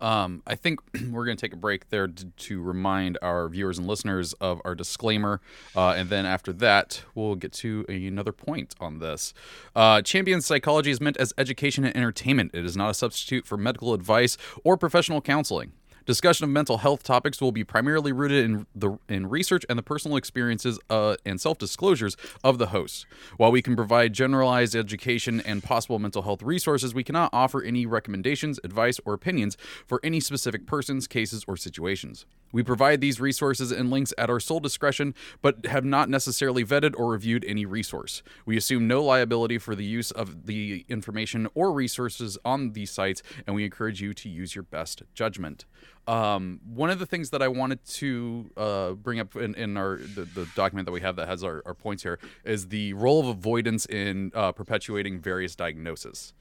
[0.03, 0.81] Um, I think
[1.11, 4.61] we're going to take a break there to, to, remind our viewers and listeners of
[4.65, 5.39] our disclaimer.
[5.75, 9.33] Uh, and then after that, we'll get to another point on this.
[9.73, 13.57] Uh, Champion Psychology is meant as education and entertainment, it is not a substitute for
[13.57, 15.71] medical advice or professional counseling.
[16.05, 19.83] Discussion of mental health topics will be primarily rooted in the in research and the
[19.83, 23.05] personal experiences uh, and self disclosures of the hosts.
[23.37, 27.85] While we can provide generalized education and possible mental health resources, we cannot offer any
[27.85, 29.55] recommendations, advice, or opinions
[29.87, 32.25] for any specific persons, cases, or situations.
[32.51, 36.93] We provide these resources and links at our sole discretion, but have not necessarily vetted
[36.97, 38.21] or reviewed any resource.
[38.45, 43.23] We assume no liability for the use of the information or resources on these sites,
[43.47, 45.65] and we encourage you to use your best judgment.
[46.05, 49.97] Um, one of the things that I wanted to uh, bring up in, in our
[49.97, 53.21] the, the, document that we have that has our, our, points here is the role
[53.21, 56.33] of avoidance in uh, perpetuating various diagnoses.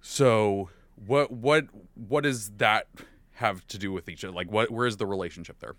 [0.00, 0.70] So,
[1.06, 2.88] what what what does that
[3.34, 4.34] have to do with each other?
[4.34, 5.76] Like, what where is the relationship there?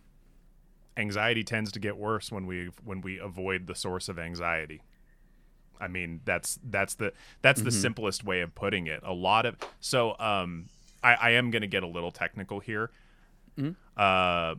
[0.96, 4.82] Anxiety tends to get worse when we when we avoid the source of anxiety.
[5.80, 7.82] I mean, that's that's the that's the mm-hmm.
[7.82, 9.02] simplest way of putting it.
[9.04, 10.70] A lot of so um
[11.04, 12.92] I, I am going to get a little technical here.
[13.58, 13.72] Mm-hmm.
[13.96, 14.56] Uh,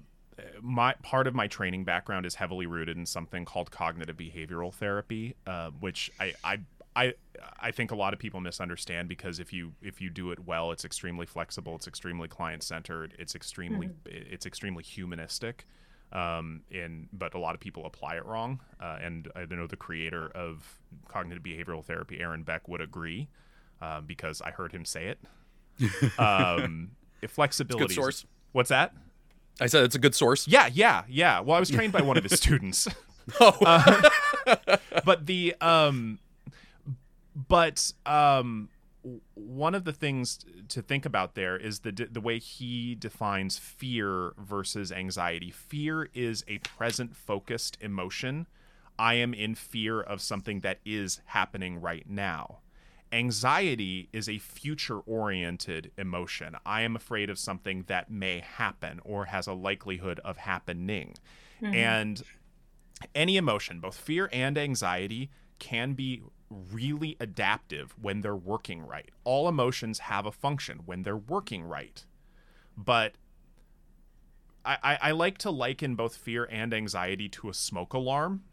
[0.61, 5.35] my part of my training background is heavily rooted in something called cognitive behavioral therapy,
[5.47, 6.59] uh, which I, I
[6.95, 7.15] I
[7.61, 10.73] I think a lot of people misunderstand because if you if you do it well,
[10.73, 14.33] it's extremely flexible, it's extremely client centered, it's extremely mm-hmm.
[14.33, 15.67] it's extremely humanistic.
[16.11, 18.61] Um, and but a lot of people apply it wrong.
[18.81, 23.29] Uh, and I know the creator of cognitive behavioral therapy, Aaron Beck, would agree
[23.83, 25.19] uh, because I heard him say it
[26.19, 26.91] um,
[27.27, 27.87] flexibility.
[27.87, 28.27] good source.
[28.53, 28.95] What's that?
[29.61, 30.47] I said it's a good source.
[30.47, 31.41] Yeah, yeah, yeah.
[31.41, 32.89] Well, I was trained by one of his students.
[33.41, 33.57] oh.
[34.47, 36.19] Uh, but the um,
[37.35, 38.71] but um,
[39.35, 40.39] one of the things
[40.69, 45.51] to think about there is the the way he defines fear versus anxiety.
[45.51, 48.47] Fear is a present focused emotion.
[48.99, 52.59] I am in fear of something that is happening right now.
[53.11, 56.57] Anxiety is a future oriented emotion.
[56.67, 61.15] I am afraid of something that may happen or has a likelihood of happening.
[61.63, 61.75] Mm-hmm.
[61.75, 62.23] And
[63.15, 69.11] any emotion, both fear and anxiety, can be really adaptive when they're working right.
[69.25, 72.05] All emotions have a function when they're working right.
[72.77, 73.15] But
[74.65, 78.45] I, I, I like to liken both fear and anxiety to a smoke alarm.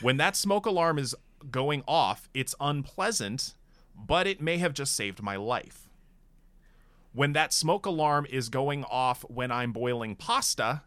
[0.00, 1.14] when that smoke alarm is
[1.50, 3.54] going off, it's unpleasant,
[4.06, 5.88] but it may have just saved my life.
[7.12, 10.82] When that smoke alarm is going off when I'm boiling pasta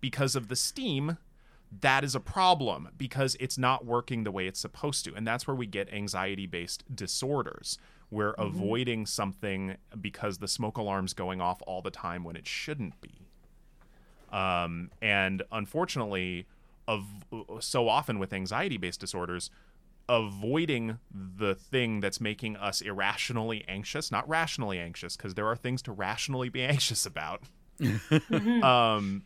[0.00, 1.18] because of the steam,
[1.80, 5.14] that is a problem because it's not working the way it's supposed to.
[5.14, 7.78] And that's where we get anxiety based disorders.
[8.10, 8.42] We're mm-hmm.
[8.42, 13.28] avoiding something because the smoke alarm's going off all the time when it shouldn't be.
[14.32, 16.46] Um, and unfortunately,
[16.86, 17.04] of
[17.60, 19.50] so often with anxiety based disorders,
[20.08, 25.82] avoiding the thing that's making us irrationally anxious, not rationally anxious, because there are things
[25.82, 27.42] to rationally be anxious about.
[28.62, 29.22] Um,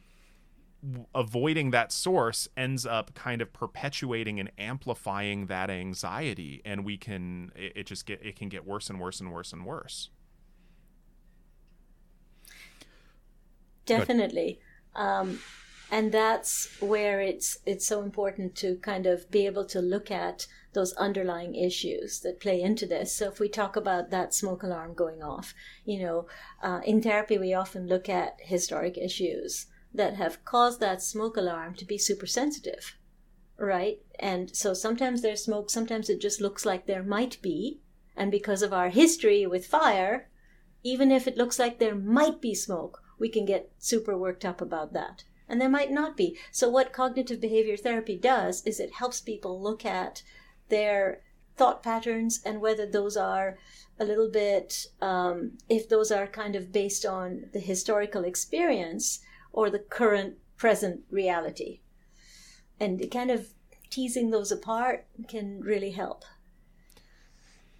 [1.14, 7.52] avoiding that source ends up kind of perpetuating and amplifying that anxiety and we can
[7.54, 10.10] it, it, just get it can get worse and worse and worse and worse
[13.86, 14.58] definitely
[14.96, 15.38] um,
[15.92, 20.48] and that's where it's it's so important to kind of be able to look at
[20.72, 24.94] those underlying issues that play into this so if we talk about that smoke alarm
[24.94, 26.26] going off you know
[26.62, 31.74] uh, in therapy we often look at historic issues that have caused that smoke alarm
[31.74, 32.96] to be super sensitive,
[33.58, 33.98] right?
[34.18, 37.80] And so sometimes there's smoke, sometimes it just looks like there might be.
[38.16, 40.30] And because of our history with fire,
[40.82, 44.60] even if it looks like there might be smoke, we can get super worked up
[44.60, 45.24] about that.
[45.52, 46.38] And there might not be.
[46.50, 50.22] So, what cognitive behavior therapy does is it helps people look at
[50.70, 51.20] their
[51.58, 53.58] thought patterns and whether those are
[54.00, 59.20] a little bit, um, if those are kind of based on the historical experience
[59.52, 61.80] or the current present reality.
[62.80, 63.48] And kind of
[63.90, 66.24] teasing those apart can really help.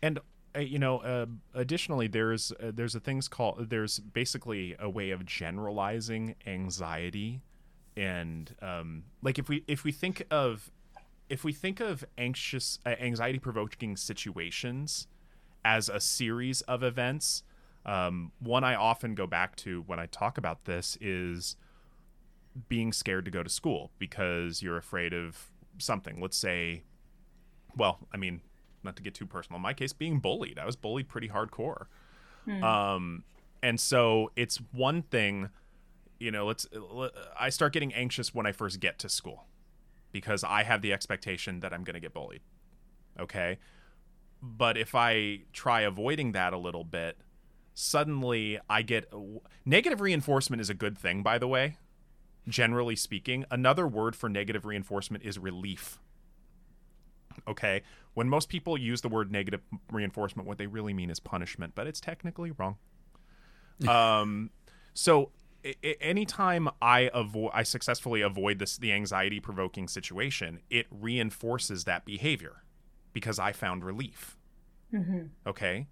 [0.02, 0.20] And
[0.54, 5.08] uh, you know, uh, additionally, there's uh, there's a things called there's basically a way
[5.08, 7.40] of generalizing anxiety,
[7.96, 10.70] and um, like if we if we think of
[11.28, 15.06] if we think of anxious uh, anxiety provoking situations
[15.64, 17.42] as a series of events,
[17.86, 21.56] um, one I often go back to when I talk about this is
[22.68, 26.20] being scared to go to school because you're afraid of something.
[26.20, 26.82] Let's say,
[27.76, 28.40] well, I mean,
[28.82, 29.56] not to get too personal.
[29.56, 30.58] In my case, being bullied.
[30.58, 31.86] I was bullied pretty hardcore.
[32.44, 32.64] Hmm.
[32.64, 33.24] Um,
[33.62, 35.50] and so it's one thing,
[36.22, 36.66] you know, let's,
[37.38, 39.46] I start getting anxious when I first get to school
[40.12, 42.42] because I have the expectation that I'm going to get bullied.
[43.18, 43.58] Okay.
[44.42, 47.18] But if I try avoiding that a little bit,
[47.74, 49.12] suddenly I get
[49.64, 51.76] negative reinforcement is a good thing, by the way
[52.48, 53.44] generally speaking.
[53.50, 55.98] Another word for negative reinforcement is relief.
[57.46, 57.82] Okay?
[58.14, 61.86] When most people use the word negative reinforcement, what they really mean is punishment, but
[61.86, 62.76] it's technically wrong.
[63.88, 64.50] um,
[64.94, 65.30] so
[66.00, 72.64] anytime I avoid, I successfully avoid this the anxiety provoking situation, it reinforces that behavior
[73.12, 74.36] because I found relief.
[74.92, 75.26] Mm-hmm.
[75.46, 75.88] Okay,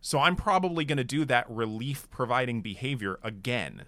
[0.00, 3.84] so I'm probably going to do that relief providing behavior again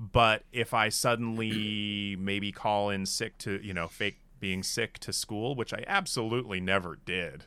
[0.00, 5.12] but if I suddenly maybe call in sick to, you know, fake being sick to
[5.12, 7.44] school, which I absolutely never did.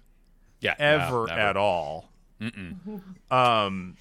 [0.62, 0.76] Yeah.
[0.78, 2.12] Ever no, at all.
[3.32, 3.98] um,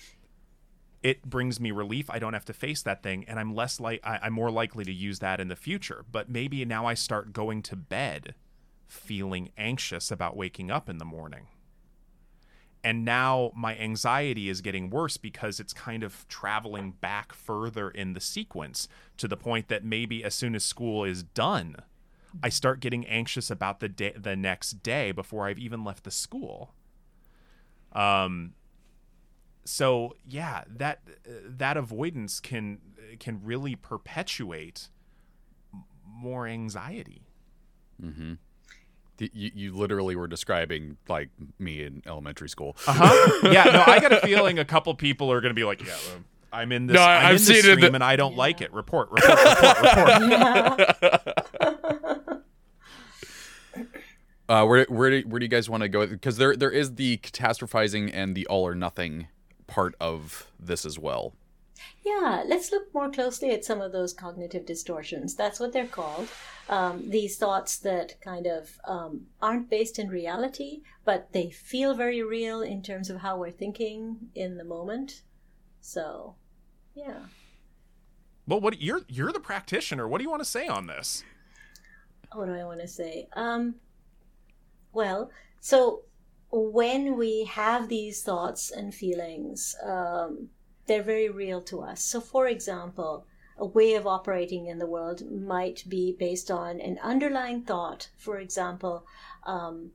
[1.02, 2.08] it brings me relief.
[2.10, 4.92] I don't have to face that thing, and I'm less like I'm more likely to
[4.92, 6.04] use that in the future.
[6.10, 8.34] But maybe now I start going to bed
[8.86, 11.48] feeling anxious about waking up in the morning
[12.84, 18.12] and now my anxiety is getting worse because it's kind of traveling back further in
[18.12, 21.76] the sequence to the point that maybe as soon as school is done
[22.42, 26.10] i start getting anxious about the day the next day before i've even left the
[26.10, 26.74] school
[27.92, 28.52] um
[29.64, 32.78] so yeah that that avoidance can
[33.18, 34.88] can really perpetuate
[36.04, 37.22] more anxiety
[38.02, 38.34] mm-hmm
[39.32, 42.76] you, you literally were describing like me in elementary school.
[42.86, 43.40] Uh huh.
[43.52, 43.64] yeah.
[43.64, 45.94] No, I got a feeling a couple people are going to be like, yeah.
[46.14, 46.94] Um, I'm in this.
[46.94, 48.38] No, I'm I've in seen this stream the- and I don't yeah.
[48.38, 48.72] like it.
[48.72, 52.28] Report, report, report, report.
[54.48, 56.06] Uh, where where do, where do you guys want to go?
[56.06, 59.28] Because there there is the catastrophizing and the all or nothing
[59.66, 61.34] part of this as well.
[62.04, 65.34] Yeah, let's look more closely at some of those cognitive distortions.
[65.34, 66.28] That's what they're called.
[66.68, 72.22] Um, these thoughts that kind of um, aren't based in reality, but they feel very
[72.22, 75.22] real in terms of how we're thinking in the moment.
[75.80, 76.36] So,
[76.94, 77.26] yeah.
[78.46, 80.08] Well, what you're you're the practitioner.
[80.08, 81.24] What do you want to say on this?
[82.32, 83.28] What do I want to say?
[83.34, 83.76] Um,
[84.92, 86.02] well, so
[86.52, 90.50] when we have these thoughts and feelings, um,
[90.86, 92.04] they're very real to us.
[92.04, 93.26] So, for example,
[93.56, 98.10] a way of operating in the world might be based on an underlying thought.
[98.18, 99.06] For example,
[99.44, 99.92] um,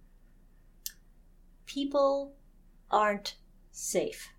[1.65, 2.33] people
[2.89, 3.35] aren't
[3.71, 4.29] safe.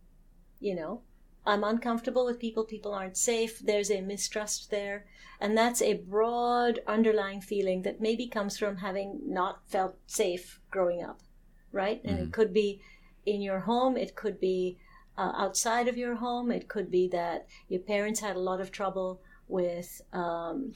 [0.59, 1.03] You know,
[1.47, 5.07] I'm uncomfortable with people, people aren't safe, there's a mistrust there.
[5.41, 11.03] And that's a broad underlying feeling that maybe comes from having not felt safe growing
[11.03, 11.21] up,
[11.73, 12.01] right?
[12.05, 12.27] And mm-hmm.
[12.27, 12.81] it could be
[13.27, 14.79] in your home, it could be
[15.19, 16.51] uh, outside of your home.
[16.51, 20.75] It could be that your parents had a lot of trouble with um,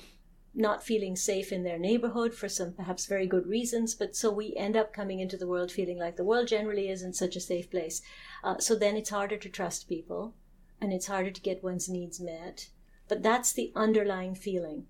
[0.55, 3.95] not feeling safe in their neighborhood for some perhaps very good reasons.
[3.95, 7.15] But so we end up coming into the world feeling like the world generally isn't
[7.15, 8.03] such a safe place.
[8.43, 10.35] Uh, so then it's harder to trust people
[10.81, 12.69] and it's harder to get one's needs met.
[13.09, 14.87] But that's the underlying feeling.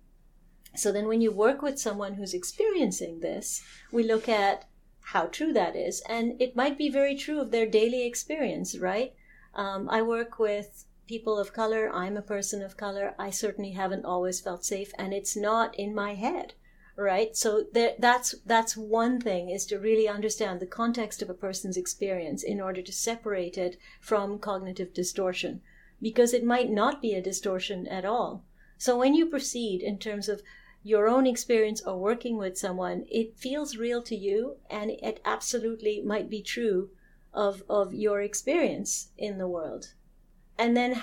[0.75, 4.65] So then when you work with someone who's experiencing this, we look at
[5.07, 6.03] how true that is.
[6.09, 9.13] And it might be very true of their daily experience, right?
[9.55, 11.91] Um, I work with people of color.
[11.93, 13.15] I'm a person of color.
[13.19, 16.55] I certainly haven't always felt safe, and it's not in my head,
[16.97, 17.37] right?
[17.37, 21.77] So there, that's that's one thing is to really understand the context of a person's
[21.77, 25.61] experience in order to separate it from cognitive distortion,
[26.01, 28.45] because it might not be a distortion at all.
[28.79, 30.43] So when you proceed in terms of
[30.83, 36.03] your own experience or working with someone, it feels real to you, and it absolutely
[36.03, 36.91] might be true
[37.33, 39.95] of of your experience in the world.
[40.59, 41.01] And then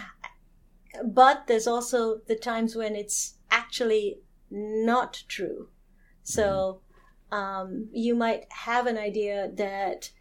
[1.04, 5.70] but there's also the times when it's actually not true.
[6.24, 6.82] So
[7.32, 10.12] um, you might have an idea that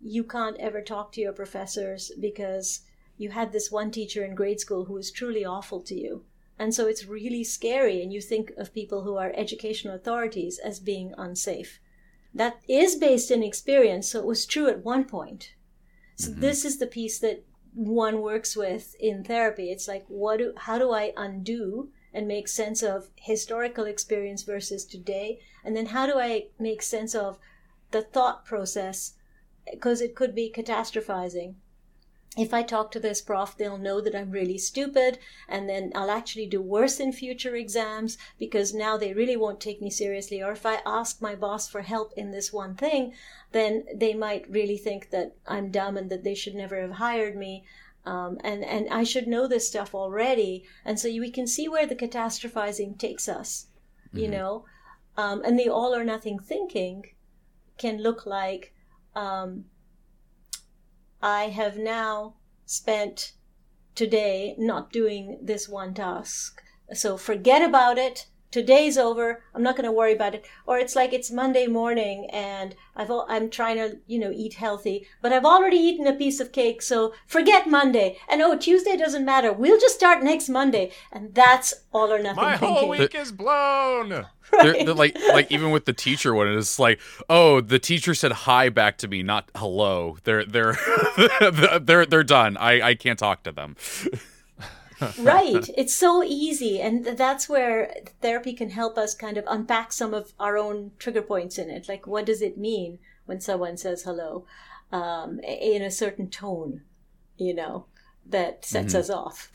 [0.00, 2.82] you can't ever talk to your professors because
[3.16, 6.24] you had this one teacher in grade school who was truly awful to you
[6.58, 10.80] and so it's really scary and you think of people who are educational authorities as
[10.80, 11.80] being unsafe
[12.36, 15.54] that is based in experience, so it was true at one point.
[16.16, 16.40] So mm-hmm.
[16.40, 19.70] this is the piece that one works with in therapy.
[19.70, 24.84] It's like, what do, how do I undo and make sense of historical experience versus
[24.84, 25.40] today?
[25.64, 27.38] And then how do I make sense of
[27.90, 29.14] the thought process?
[29.70, 31.54] Because it could be catastrophizing
[32.36, 35.18] if I talk to this prof, they'll know that I'm really stupid,
[35.48, 39.80] and then I'll actually do worse in future exams because now they really won't take
[39.80, 40.42] me seriously.
[40.42, 43.14] Or if I ask my boss for help in this one thing,
[43.52, 47.36] then they might really think that I'm dumb and that they should never have hired
[47.36, 47.64] me.
[48.04, 50.64] Um, and and I should know this stuff already.
[50.84, 53.68] And so we can see where the catastrophizing takes us,
[54.08, 54.18] mm-hmm.
[54.18, 54.64] you know,
[55.16, 57.06] um, and the all or nothing thinking
[57.78, 58.74] can look like.
[59.14, 59.64] Um,
[61.26, 62.34] I have now
[62.66, 63.32] spent
[63.96, 66.62] today not doing this one task.
[66.92, 68.28] So forget about it.
[68.56, 69.42] Today's over.
[69.54, 70.46] I'm not going to worry about it.
[70.64, 75.06] Or it's like it's Monday morning and I've I'm trying to you know eat healthy,
[75.20, 76.80] but I've already eaten a piece of cake.
[76.80, 78.16] So forget Monday.
[78.30, 79.52] And oh, Tuesday doesn't matter.
[79.52, 80.90] We'll just start next Monday.
[81.12, 82.42] And that's all or nothing.
[82.42, 82.78] My thinking.
[82.78, 84.24] whole week is blown.
[84.52, 84.62] Right.
[84.62, 88.30] They're, they're like like even with the teacher one, it's like, oh, the teacher said
[88.30, 90.18] hi back to me, not hello.
[90.22, 90.78] They're they're
[91.80, 92.56] they're they're done.
[92.56, 93.74] I I can't talk to them.
[95.18, 95.68] right.
[95.76, 100.32] It's so easy, and that's where therapy can help us kind of unpack some of
[100.38, 101.88] our own trigger points in it.
[101.88, 104.44] Like, what does it mean when someone says hello
[104.92, 106.82] um, in a certain tone?
[107.36, 107.86] You know,
[108.24, 109.00] that sets mm-hmm.
[109.00, 109.52] us off.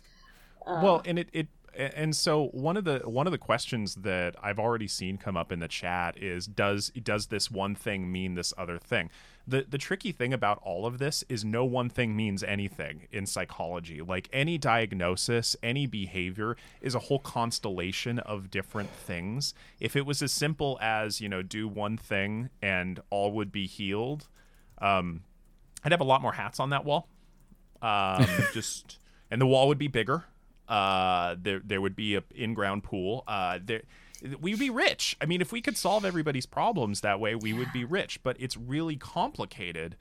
[0.66, 4.36] Uh, well, and it it and so one of the one of the questions that
[4.42, 8.36] I've already seen come up in the chat is does does this one thing mean
[8.36, 9.10] this other thing?
[9.52, 13.26] The the tricky thing about all of this is no one thing means anything in
[13.26, 14.02] psychology.
[14.02, 19.54] Like any diagnosis, any behavior is a whole constellation of different things.
[19.80, 23.68] If it was as simple as, you know, do one thing and all would be
[23.68, 24.28] healed,
[24.80, 25.24] um,
[25.84, 27.10] I'd have a lot more hats on that wall.
[27.82, 28.99] Um, just
[29.30, 30.26] and the wall would be bigger
[30.72, 33.26] uh, there there would be a in-ground pool.
[33.28, 33.82] Uh, there
[34.40, 35.16] we'd be rich.
[35.22, 38.22] I mean, if we could solve everybody's problems that way, we would be rich.
[38.24, 39.96] But it's really complicated,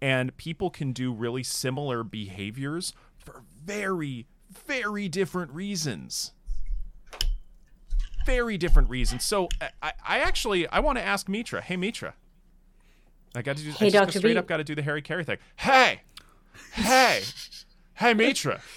[0.00, 4.26] and people can do really similar behaviors for very,
[4.66, 6.32] very different reasons.
[8.26, 9.24] Very different reasons.
[9.24, 9.48] So
[9.82, 11.60] I, I actually I want to ask Mitra.
[11.60, 12.14] Hey Mitra,
[13.34, 13.70] I got to do.
[13.70, 14.18] Hey, I just Dr.
[14.18, 14.38] straight B.
[14.38, 15.38] up got to do the Harry Caray thing.
[15.56, 16.02] Hey,
[16.72, 17.22] hey,
[17.94, 18.60] hey, Mitra.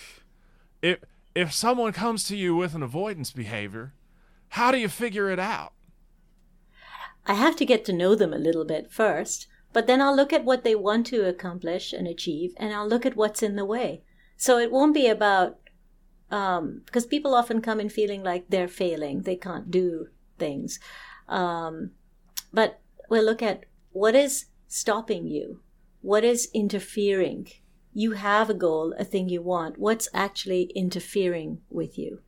[0.79, 0.99] If
[1.33, 3.93] if someone comes to you with an avoidance behavior,
[4.49, 5.73] how do you figure it out?
[7.25, 10.31] I have to get to know them a little bit first, but then I'll look
[10.31, 13.65] at what they want to accomplish and achieve, and I'll look at what's in the
[13.65, 14.03] way.
[14.37, 15.59] So it won't be about,
[16.31, 20.07] um, because people often come in feeling like they're failing, they can't do
[20.39, 20.79] things.
[21.27, 21.91] Um,
[22.53, 22.79] but
[23.09, 25.61] we'll look at what is stopping you,
[26.01, 27.49] what is interfering.
[27.93, 29.77] You have a goal, a thing you want.
[29.77, 32.21] What's actually interfering with you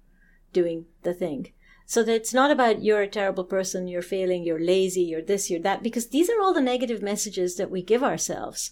[0.52, 1.54] doing the thing?
[1.90, 5.50] So that it's not about you're a terrible person, you're failing, you're lazy, you're this,
[5.50, 8.70] you're that, because these are all the negative messages that we give ourselves.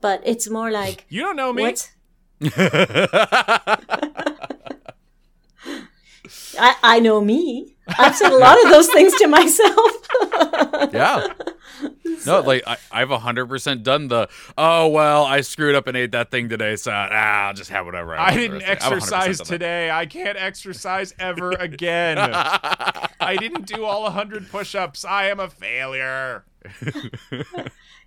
[0.00, 1.74] But it's more like, You don't know me.
[6.56, 7.74] I, I know me.
[7.88, 10.08] I've said a lot of those things to myself.
[10.92, 11.26] yeah.
[12.26, 14.28] No, like I, I've hundred percent done the.
[14.56, 17.84] Oh well, I screwed up and ate that thing today, so ah, I'll just have
[17.86, 18.14] whatever.
[18.14, 18.84] I want the didn't rest of the day.
[18.84, 19.52] I've 100% exercise done that.
[19.52, 19.90] today.
[19.90, 22.18] I can't exercise ever again.
[22.20, 25.04] I didn't do all 100 push ups.
[25.04, 26.44] I am a failure.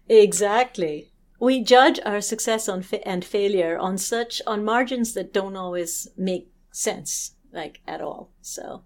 [0.08, 1.12] Exactly.
[1.40, 6.08] We judge our success on fa- and failure on such on margins that don't always
[6.18, 8.30] make sense, like at all.
[8.42, 8.84] So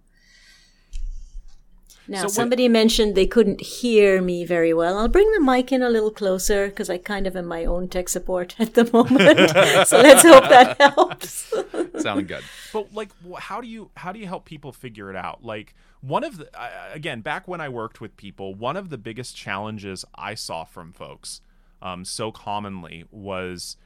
[2.10, 4.98] now So- somebody mentioned they couldn't hear me very well.
[4.98, 7.88] I'll bring the mic in a little closer because I kind of am my own
[7.88, 9.50] tech support at the moment.
[9.88, 11.54] so let's hope that helps.
[12.02, 12.44] Sounding good.
[12.74, 15.44] But like, how do you how do you help people figure it out?
[15.44, 18.90] Like one of the I- I- again back when I worked with people, one of
[18.90, 21.42] the biggest challenges I saw from folks
[21.82, 23.78] um, so commonly was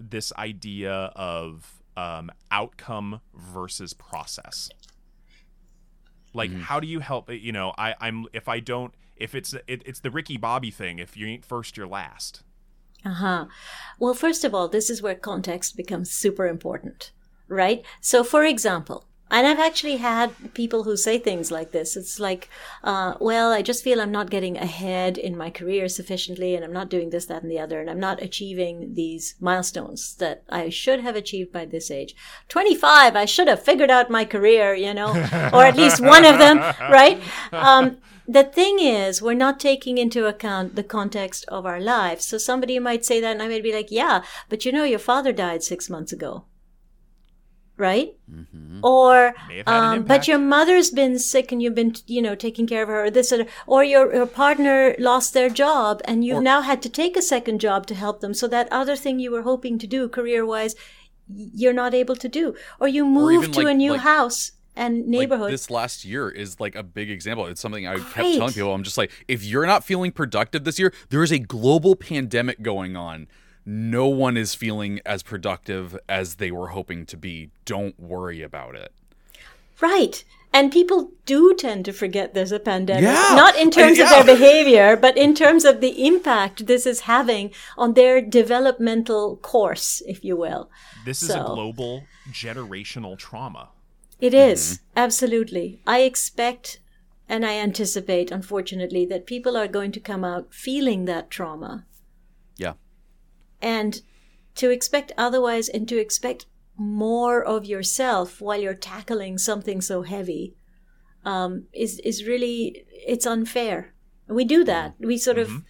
[0.00, 4.68] this idea of um, outcome versus process.
[6.38, 7.30] Like, how do you help?
[7.30, 10.98] You know, I, I'm if I don't if it's it, it's the Ricky Bobby thing.
[10.98, 12.42] If you ain't first, you're last.
[13.04, 13.46] Uh huh.
[13.98, 17.12] Well, first of all, this is where context becomes super important,
[17.46, 17.84] right?
[18.00, 21.96] So, for example, and I've actually had people who say things like this.
[21.96, 22.48] It's like,
[22.82, 26.72] uh, well, I just feel I'm not getting ahead in my career sufficiently, and I'm
[26.72, 30.68] not doing this, that, and the other, and I'm not achieving these milestones that I
[30.70, 32.14] should have achieved by this age.
[32.48, 35.10] 25, I should have figured out my career, you know,
[35.52, 36.58] or at least one of them,
[36.90, 37.20] right?
[37.52, 42.26] Um, the thing is, we're not taking into account the context of our lives.
[42.26, 44.98] So somebody might say that, and I might be like, yeah, but you know, your
[44.98, 46.44] father died six months ago.
[47.78, 48.16] Right?
[48.82, 52.66] Or, had an um, but your mother's been sick and you've been, you know, taking
[52.66, 56.42] care of her, or this, or, or your, your partner lost their job and you've
[56.42, 58.34] now had to take a second job to help them.
[58.34, 60.74] So that other thing you were hoping to do career wise,
[61.28, 62.54] you're not able to do.
[62.80, 65.46] Or you move even to like- a new like- house and neighborhood.
[65.46, 67.46] Like this last year is like a big example.
[67.46, 68.72] It's something I kept telling people.
[68.74, 72.62] I'm just like, if you're not feeling productive this year, there is a global pandemic
[72.62, 73.26] going on.
[73.70, 77.50] No one is feeling as productive as they were hoping to be.
[77.66, 78.92] Don't worry about it.
[79.78, 80.24] Right.
[80.54, 83.02] And people do tend to forget there's a pandemic.
[83.02, 83.34] Yeah.
[83.34, 84.04] Not in terms Yeah.
[84.04, 89.36] of their behavior, but in terms of the impact this is having on their developmental
[89.36, 90.70] course, if you will.
[91.04, 93.68] This is a global generational trauma.
[94.18, 95.82] It is, absolutely.
[95.86, 96.80] I expect
[97.28, 101.84] and I anticipate, unfortunately, that people are going to come out feeling that trauma.
[103.60, 104.00] And
[104.56, 106.46] to expect otherwise and to expect
[106.76, 110.54] more of yourself while you're tackling something so heavy
[111.24, 113.92] um, is is really it's unfair.
[114.28, 114.94] We do that.
[114.98, 115.62] We sort of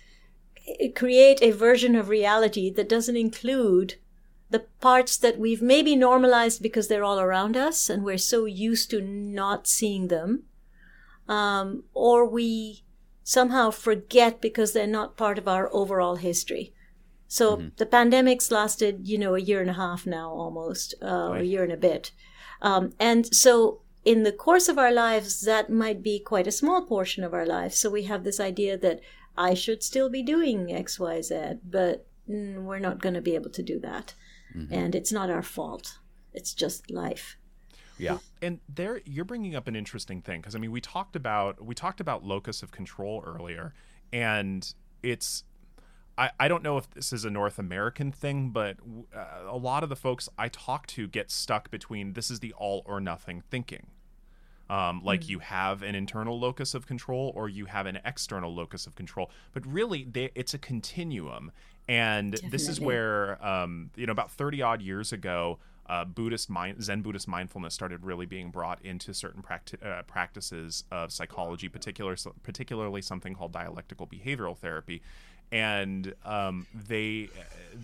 [0.81, 3.95] eh, create a version of reality that doesn't include
[4.51, 8.91] the parts that we've maybe normalized because they're all around us and we're so used
[8.91, 10.45] to not seeing them,
[11.29, 12.85] um, or we
[13.23, 16.73] somehow forget because they're not part of our overall history.
[17.29, 21.43] So the pandemics lasted, you know, a year and a half now almost, uh, a
[21.43, 22.11] year and a bit.
[22.63, 26.87] Um, and so in the course of our lives, that might be quite a small
[26.87, 27.77] portion of our lives.
[27.77, 29.01] So we have this idea that
[29.37, 33.35] I should still be doing X, Y, Z, but mm, we're not going to be
[33.35, 34.15] able to do that.
[34.71, 35.99] And it's not our fault.
[36.33, 37.37] It's just life.
[37.99, 38.19] Yeah.
[38.41, 41.75] And there, you're bringing up an interesting thing because I mean, we talked about we
[41.75, 43.75] talked about locus of control earlier,
[44.13, 44.73] and
[45.03, 45.45] it's
[46.19, 48.77] I, I don't know if this is a North American thing, but
[49.15, 52.53] uh, a lot of the folks I talk to get stuck between this is the
[52.55, 53.87] all or nothing thinking.
[54.69, 58.87] Um, like you have an internal locus of control or you have an external locus
[58.87, 61.53] of control, but really they, it's a continuum.
[61.89, 65.59] And this is where, um, you know, about 30 odd years ago,
[65.89, 70.85] uh, Buddhist mind, Zen Buddhist mindfulness started really being brought into certain practi- uh, practices
[70.91, 75.01] of psychology, particular, particularly something called dialectical behavioral therapy.
[75.53, 77.29] And um, they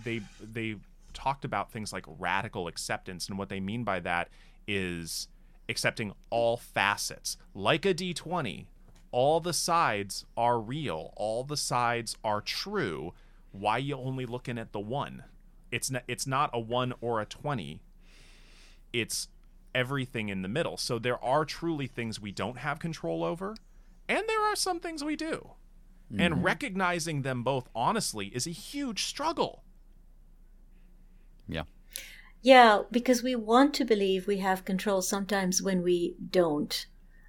[0.03, 0.75] they they
[1.13, 4.29] talked about things like radical acceptance, and what they mean by that
[4.67, 5.27] is
[5.69, 8.65] accepting all facets, like a d20.
[9.11, 11.13] All the sides are real.
[11.15, 13.13] All the sides are true.
[13.51, 15.23] Why you only looking at the one?
[15.71, 16.03] It's not.
[16.07, 17.81] It's not a one or a twenty.
[18.91, 19.29] It's
[19.73, 20.77] everything in the middle.
[20.77, 23.55] So there are truly things we don't have control over,
[24.07, 25.51] and there are some things we do.
[26.11, 26.21] Mm-hmm.
[26.21, 29.63] And recognizing them both honestly is a huge struggle.
[31.47, 31.63] Yeah.
[32.41, 36.85] Yeah, because we want to believe we have control sometimes when we don't.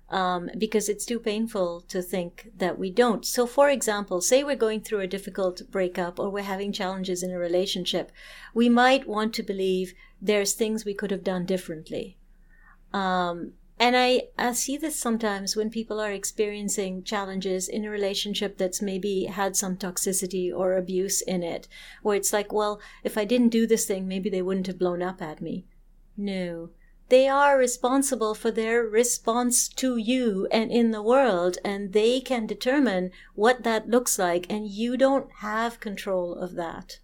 [0.08, 3.24] Um, because it's too painful to think that we don't.
[3.24, 7.32] So, for example, say we're going through a difficult breakup or we're having challenges in
[7.32, 8.12] a relationship,
[8.54, 12.18] we might want to believe there's things we could have done differently.
[12.92, 18.56] Um, and I, I see this sometimes when people are experiencing challenges in a relationship
[18.56, 21.68] that's maybe had some toxicity or abuse in it,
[22.02, 25.02] where it's like, well, if I didn't do this thing, maybe they wouldn't have blown
[25.02, 25.66] up at me.
[26.16, 26.70] No.
[27.08, 32.46] They are responsible for their response to you and in the world, and they can
[32.46, 36.98] determine what that looks like, and you don't have control of that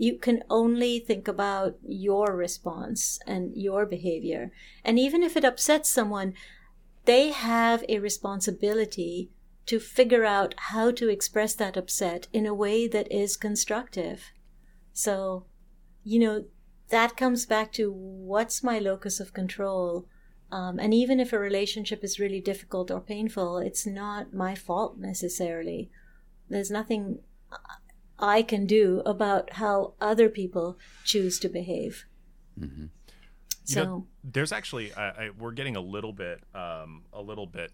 [0.00, 4.50] you can only think about your response and your behavior.
[4.82, 6.32] And even if it upsets someone,
[7.04, 9.28] they have a responsibility
[9.66, 14.32] to figure out how to express that upset in a way that is constructive.
[14.94, 15.44] So,
[16.02, 16.46] you know,
[16.88, 20.06] that comes back to what's my locus of control.
[20.50, 24.96] Um, and even if a relationship is really difficult or painful, it's not my fault
[24.98, 25.90] necessarily.
[26.48, 27.18] There's nothing
[28.20, 32.04] I can do about how other people choose to behave.
[32.58, 32.86] Mm-hmm.
[33.64, 37.72] So know, there's actually I, we're getting a little bit um, a little bit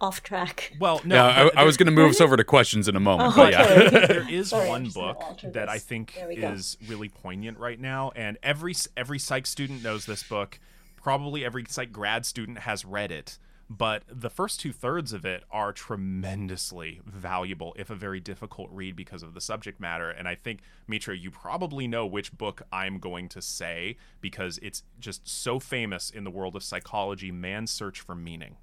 [0.00, 0.72] off track.
[0.80, 3.00] Well, no, yeah, I, I, was going to move us over to questions in a
[3.00, 3.36] moment.
[3.36, 3.52] Oh, okay.
[3.52, 3.88] yeah.
[4.06, 8.74] there is Sorry, one book that I think is really poignant right now, and every
[8.96, 10.58] every psych student knows this book.
[10.96, 13.38] Probably every psych grad student has read it
[13.70, 18.94] but the first two thirds of it are tremendously valuable, if a very difficult read
[18.94, 20.10] because of the subject matter.
[20.10, 24.82] And I think, Mitra, you probably know which book I'm going to say because it's
[25.00, 28.56] just so famous in the world of psychology Man's Search for Meaning.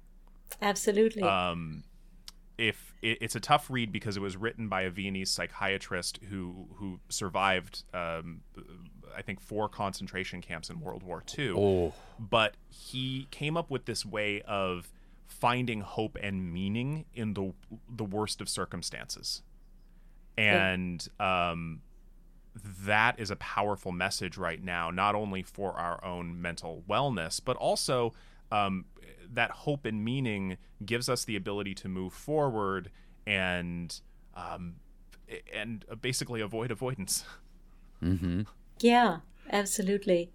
[0.60, 1.22] Absolutely.
[1.22, 1.84] Um,
[2.58, 6.68] if it, it's a tough read because it was written by a Viennese psychiatrist who
[6.74, 8.42] who survived um,
[9.16, 11.54] I think four concentration camps in World War II.
[11.56, 11.92] Oh.
[12.18, 14.90] But he came up with this way of
[15.26, 17.52] finding hope and meaning in the
[17.88, 19.42] the worst of circumstances.
[20.36, 21.82] And um,
[22.54, 27.56] that is a powerful message right now, not only for our own mental wellness, but
[27.56, 28.12] also
[28.50, 28.84] um,
[29.32, 32.90] that hope and meaning gives us the ability to move forward
[33.26, 34.00] and
[34.34, 34.76] um,
[35.52, 37.24] and basically avoid avoidance.
[38.02, 38.42] Mm-hmm.
[38.82, 39.18] Yeah,
[39.50, 40.30] absolutely.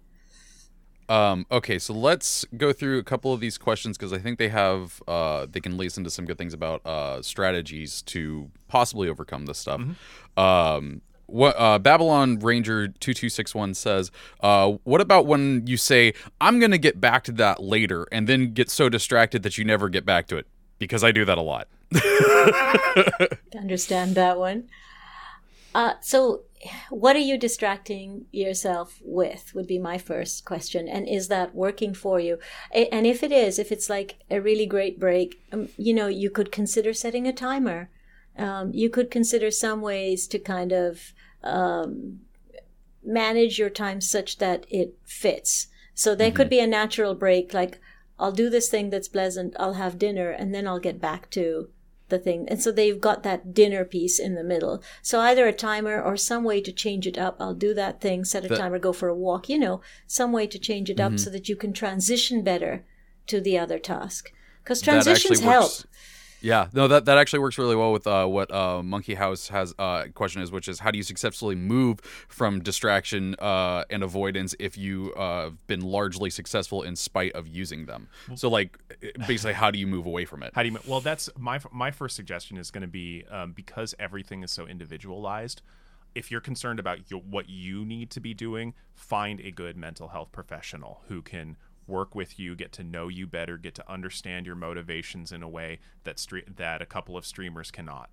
[1.08, 4.50] Um, okay, so let's go through a couple of these questions because I think they
[4.50, 9.08] have uh, they can lead us into some good things about uh, strategies to possibly
[9.08, 9.80] overcome this stuff.
[9.80, 10.40] Mm-hmm.
[10.40, 14.10] Um, what uh, Babylon Ranger two two six one says.
[14.40, 18.26] Uh, what about when you say I'm going to get back to that later, and
[18.26, 20.46] then get so distracted that you never get back to it?
[20.78, 21.68] Because I do that a lot.
[23.56, 24.68] understand that one.
[25.74, 26.42] Uh, so
[26.90, 30.88] what are you distracting yourself with would be my first question.
[30.88, 32.38] And is that working for you?
[32.72, 36.30] And if it is if it's like a really great break um, you know you
[36.30, 37.90] could consider setting a timer.
[38.36, 42.20] Um, you could consider some ways to kind of um,
[43.04, 45.66] manage your time such that it fits.
[45.94, 46.36] So there mm-hmm.
[46.36, 47.80] could be a natural break like
[48.18, 51.68] i'll do this thing that's pleasant i'll have dinner and then i'll get back to
[52.08, 52.48] the thing.
[52.48, 54.82] And so they've got that dinner piece in the middle.
[55.02, 57.36] So either a timer or some way to change it up.
[57.40, 60.32] I'll do that thing, set a the, timer, go for a walk, you know, some
[60.32, 61.18] way to change it up mm-hmm.
[61.18, 62.84] so that you can transition better
[63.26, 64.32] to the other task.
[64.62, 65.72] Because transitions help.
[66.40, 69.74] Yeah, no, that, that actually works really well with uh, what uh, Monkey House has
[69.78, 74.54] uh, question is, which is how do you successfully move from distraction uh, and avoidance
[74.58, 78.08] if you uh, have been largely successful in spite of using them?
[78.36, 78.78] So, like,
[79.26, 80.52] basically, how do you move away from it?
[80.54, 80.78] How do you?
[80.86, 84.66] Well, that's my my first suggestion is going to be um, because everything is so
[84.66, 85.62] individualized.
[86.14, 90.08] If you're concerned about your, what you need to be doing, find a good mental
[90.08, 91.56] health professional who can
[91.88, 95.48] work with you, get to know you better, get to understand your motivations in a
[95.48, 98.10] way that stre- that a couple of streamers cannot.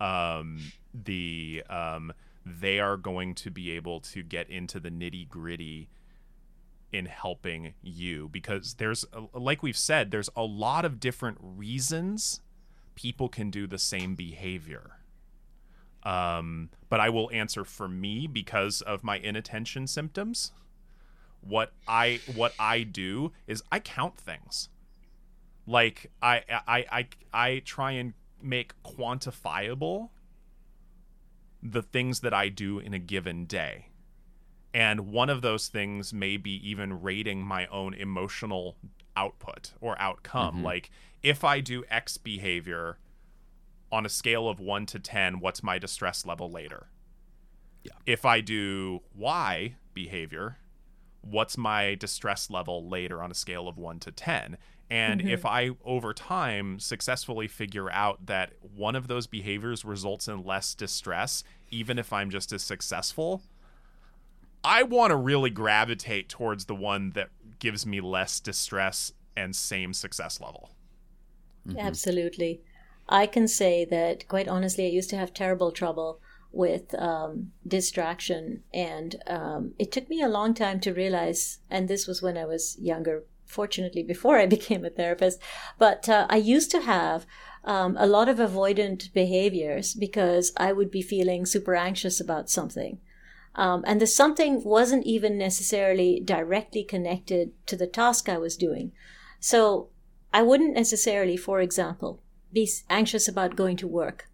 [0.00, 2.12] Um, the um,
[2.44, 5.90] they are going to be able to get into the nitty gritty
[6.92, 12.40] in helping you because there's like we've said there's a lot of different reasons
[12.94, 14.98] people can do the same behavior
[16.02, 20.52] Um, but I will answer for me because of my inattention symptoms.
[21.46, 24.68] What I what I do is I count things.
[25.66, 30.10] Like I I I I try and make quantifiable
[31.62, 33.88] the things that I do in a given day.
[34.74, 38.76] And one of those things may be even rating my own emotional
[39.16, 40.56] output or outcome.
[40.56, 40.64] Mm-hmm.
[40.64, 40.90] Like
[41.22, 42.98] if I do X behavior
[43.90, 46.88] on a scale of 1 to 10, what's my distress level later?
[47.84, 47.92] Yeah.
[48.06, 50.58] If I do Y behavior,
[51.24, 54.56] what's my distress level later on a scale of 1 to 10?
[54.90, 55.30] And mm-hmm.
[55.30, 60.74] if I over time successfully figure out that one of those behaviors results in less
[60.74, 63.42] distress, even if I'm just as successful,
[64.62, 69.92] I want to really gravitate towards the one that gives me less distress and same
[69.92, 70.70] success level.
[71.66, 71.78] Mm-hmm.
[71.78, 72.60] Absolutely.
[73.08, 76.20] I can say that, quite honestly, I used to have terrible trouble
[76.54, 78.62] with um, distraction.
[78.72, 82.44] And um, it took me a long time to realize, and this was when I
[82.44, 85.40] was younger, fortunately, before I became a therapist,
[85.78, 87.26] but uh, I used to have.
[87.66, 92.98] Um, a lot of avoidant behaviors because I would be feeling super anxious about something.
[93.54, 98.92] Um, and the something wasn't even necessarily directly connected to the task I was doing.
[99.40, 99.88] So
[100.32, 102.20] I wouldn't necessarily, for example,
[102.52, 104.28] be anxious about going to work,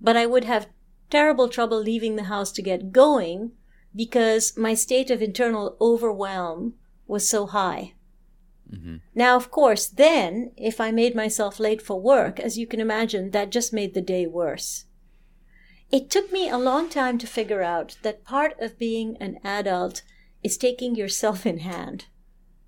[0.00, 0.68] but I would have
[1.10, 3.52] terrible trouble leaving the house to get going
[3.94, 6.74] because my state of internal overwhelm
[7.06, 7.94] was so high.
[8.72, 8.96] Mm-hmm.
[9.14, 13.30] Now, of course, then if I made myself late for work, as you can imagine,
[13.32, 14.84] that just made the day worse.
[15.90, 20.02] It took me a long time to figure out that part of being an adult
[20.42, 22.06] is taking yourself in hand.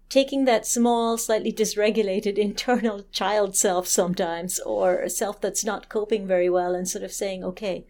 [0.09, 6.27] Taking that small, slightly dysregulated internal child self sometimes, or a self that's not coping
[6.27, 7.87] very well, and sort of saying, okay,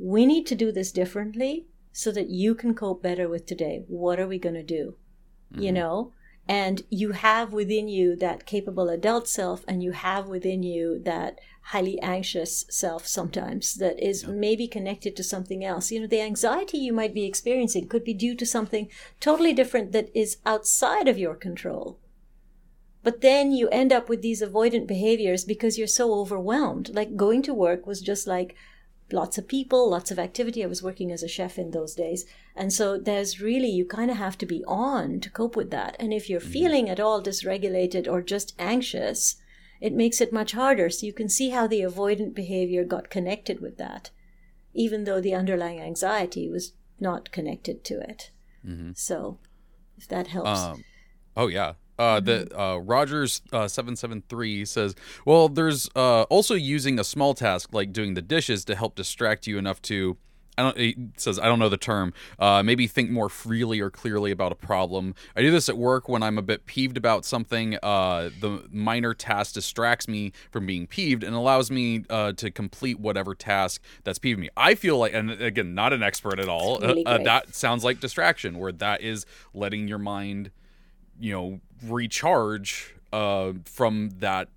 [0.00, 3.84] we need to do this differently so that you can cope better with today.
[3.86, 4.96] What are we going to do?
[5.54, 5.74] You mm-hmm.
[5.74, 6.12] know?
[6.48, 11.38] And you have within you that capable adult self, and you have within you that
[11.64, 15.92] highly anxious self sometimes that is maybe connected to something else.
[15.92, 18.88] You know, the anxiety you might be experiencing could be due to something
[19.20, 22.00] totally different that is outside of your control.
[23.02, 26.90] But then you end up with these avoidant behaviors because you're so overwhelmed.
[26.92, 28.56] Like going to work was just like
[29.12, 30.62] lots of people, lots of activity.
[30.62, 32.26] I was working as a chef in those days.
[32.54, 35.96] And so there's really, you kind of have to be on to cope with that.
[35.98, 39.36] And if you're feeling at all dysregulated or just anxious,
[39.80, 40.90] it makes it much harder.
[40.90, 44.10] So you can see how the avoidant behavior got connected with that,
[44.74, 48.30] even though the underlying anxiety was not connected to it.
[48.94, 49.38] So
[49.96, 50.60] if that helps.
[50.60, 50.84] Um,
[51.36, 51.74] oh yeah.
[52.00, 54.94] Uh, the uh, Rogers uh, seven seven three says,
[55.26, 59.46] "Well, there's uh, also using a small task like doing the dishes to help distract
[59.46, 60.16] you enough to."
[60.56, 60.78] I don't.
[60.78, 62.12] He says I don't know the term.
[62.38, 65.14] Uh, maybe think more freely or clearly about a problem.
[65.36, 67.76] I do this at work when I'm a bit peeved about something.
[67.82, 72.98] Uh, the minor task distracts me from being peeved and allows me uh, to complete
[72.98, 74.48] whatever task that's peeved me.
[74.56, 76.78] I feel like, and again, not an expert at all.
[76.80, 80.50] Really uh, that sounds like distraction, where that is letting your mind
[81.20, 84.48] you know recharge uh from that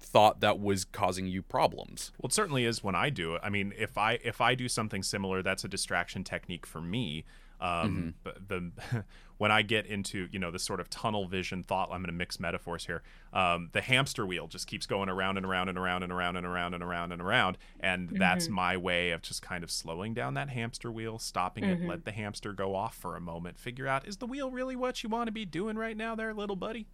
[0.00, 3.42] thought that was causing you problems Well, it certainly is when I do it.
[3.44, 7.24] I mean, if I if I do something similar, that's a distraction technique for me.
[7.60, 8.70] Um, but the
[9.38, 12.12] when I get into you know this sort of tunnel vision thought, I'm going to
[12.12, 13.02] mix metaphors here.
[13.32, 16.46] Um, the hamster wheel just keeps going around and around and around and around and
[16.46, 20.34] around and around and around, and that's my way of just kind of slowing down
[20.34, 24.06] that hamster wheel, stopping it, let the hamster go off for a moment, figure out
[24.06, 26.86] is the wheel really what you want to be doing right now, there, little buddy,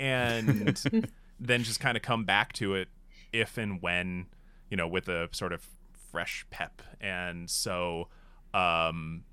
[0.00, 0.78] and
[1.40, 2.88] then just kind of come back to it
[3.32, 4.26] if and when
[4.70, 5.66] you know with a sort of
[6.10, 6.82] fresh pep.
[7.00, 8.08] And so
[8.54, 9.24] um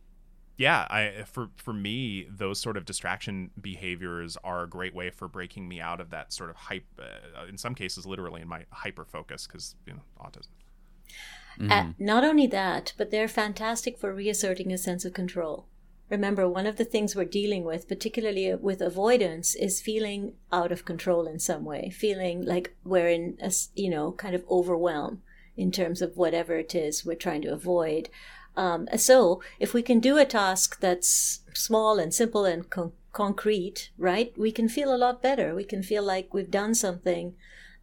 [0.57, 5.27] yeah i for for me those sort of distraction behaviors are a great way for
[5.27, 8.65] breaking me out of that sort of hype uh, in some cases literally in my
[8.71, 10.49] hyper focus because you know autism
[11.69, 15.67] Uh, not only that, but they're fantastic for reasserting a sense of control.
[16.09, 20.85] Remember, one of the things we're dealing with, particularly with avoidance, is feeling out of
[20.85, 25.21] control in some way, feeling like we're in a you know, kind of overwhelm
[25.55, 28.09] in terms of whatever it is we're trying to avoid.
[28.55, 33.91] Um, so, if we can do a task that's small and simple and con- concrete,
[33.97, 35.55] right, we can feel a lot better.
[35.55, 37.35] We can feel like we've done something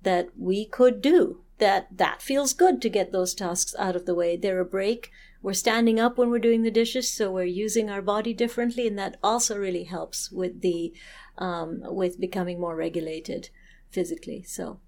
[0.02, 4.14] that we could do that that feels good to get those tasks out of the
[4.14, 4.36] way.
[4.36, 5.10] They're a break.
[5.42, 8.98] We're standing up when we're doing the dishes so we're using our body differently and
[8.98, 10.92] that also really helps with the
[11.38, 13.48] um, with becoming more regulated
[13.90, 14.42] physically.
[14.42, 14.80] So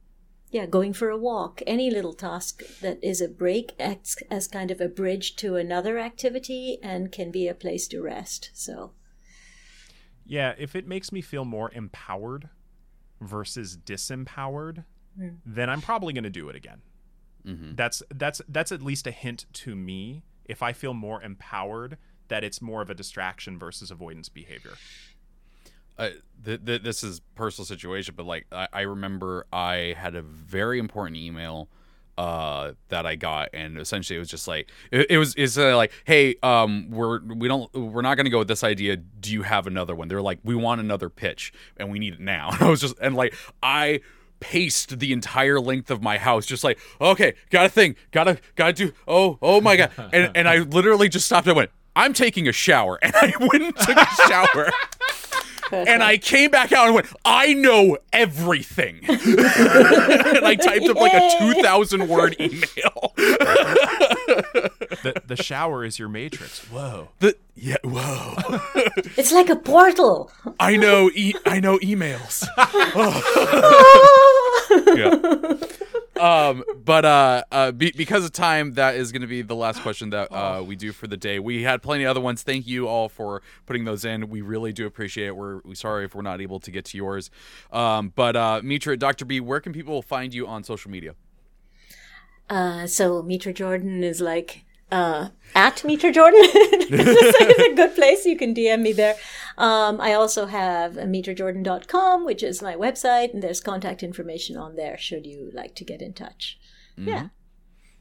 [0.53, 4.71] yeah, going for a walk, any little task that is a break acts as kind
[4.71, 8.51] of a bridge to another activity and can be a place to rest.
[8.53, 8.93] So,
[10.27, 12.51] Yeah, if it makes me feel more empowered
[13.19, 14.85] versus disempowered,
[15.17, 15.37] hmm.
[15.47, 16.83] then I'm probably going to do it again.
[17.47, 17.75] Mm-hmm.
[17.75, 20.23] That's that's that's at least a hint to me.
[20.45, 21.97] If I feel more empowered,
[22.29, 24.73] that it's more of a distraction versus avoidance behavior.
[25.99, 26.11] Uh,
[26.45, 30.79] th- th- this is personal situation, but like I, I remember I had a very
[30.79, 31.69] important email
[32.19, 35.75] uh that I got and essentially it was just like it, it was it's uh,
[35.75, 38.97] like hey um we're we don't we're not going to go with this idea.
[38.97, 40.09] Do you have another one?
[40.09, 42.51] They're like we want another pitch and we need it now.
[42.53, 44.01] And I was just and like I
[44.41, 48.75] paced the entire length of my house just like okay got a thing gotta gotta
[48.75, 49.93] do oh oh my god.
[50.13, 52.99] And and I literally just stopped and went I'm taking a shower.
[53.03, 54.71] And I went and took a shower
[55.73, 59.01] and I came back out and went, I know everything.
[59.09, 59.21] and
[60.45, 63.13] I typed up like a 2,000 word email.
[65.03, 66.61] The the shower is your matrix.
[66.71, 67.09] Whoa.
[67.19, 68.35] The, yeah, whoa.
[69.17, 70.31] it's like a portal.
[70.61, 72.47] I know, e- I know emails.
[74.71, 75.55] yeah.
[76.23, 79.83] Um, but uh, uh, be- because of time, that is going to be the last
[79.83, 81.41] question that uh, we do for the day.
[81.41, 82.45] We had plenty of other ones.
[82.45, 84.29] Thank you all for putting those in.
[84.29, 85.37] We really do appreciate it.
[85.37, 87.29] We're we sorry if we're not able to get to yours.
[87.73, 89.25] Um, but uh, Mitra, Dr.
[89.25, 91.17] B, where can people find you on social media?
[92.49, 96.41] Uh, so Mitra Jordan is like uh, at Mitra Jordan.
[96.45, 98.25] it's a good place.
[98.25, 99.17] You can DM me there.
[99.59, 104.97] Um, I also have mitrajordan.com, which is my website, and there's contact information on there
[104.99, 106.59] should you like to get in touch.
[106.97, 107.29] Yeah.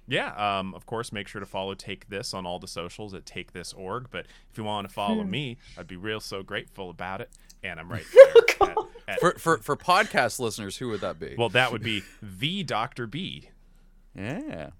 [0.07, 3.25] Yeah, um, of course, make sure to follow Take This on all the socials at
[3.25, 4.07] Take This org.
[4.11, 7.29] But if you want to follow me, I'd be real so grateful about it.
[7.63, 8.69] And I'm right there.
[8.69, 8.77] at-
[9.07, 11.35] at- For, for, for podcast listeners, who would that be?
[11.37, 13.07] well, that would be the Dr.
[13.07, 13.49] B.
[14.15, 14.71] yeah.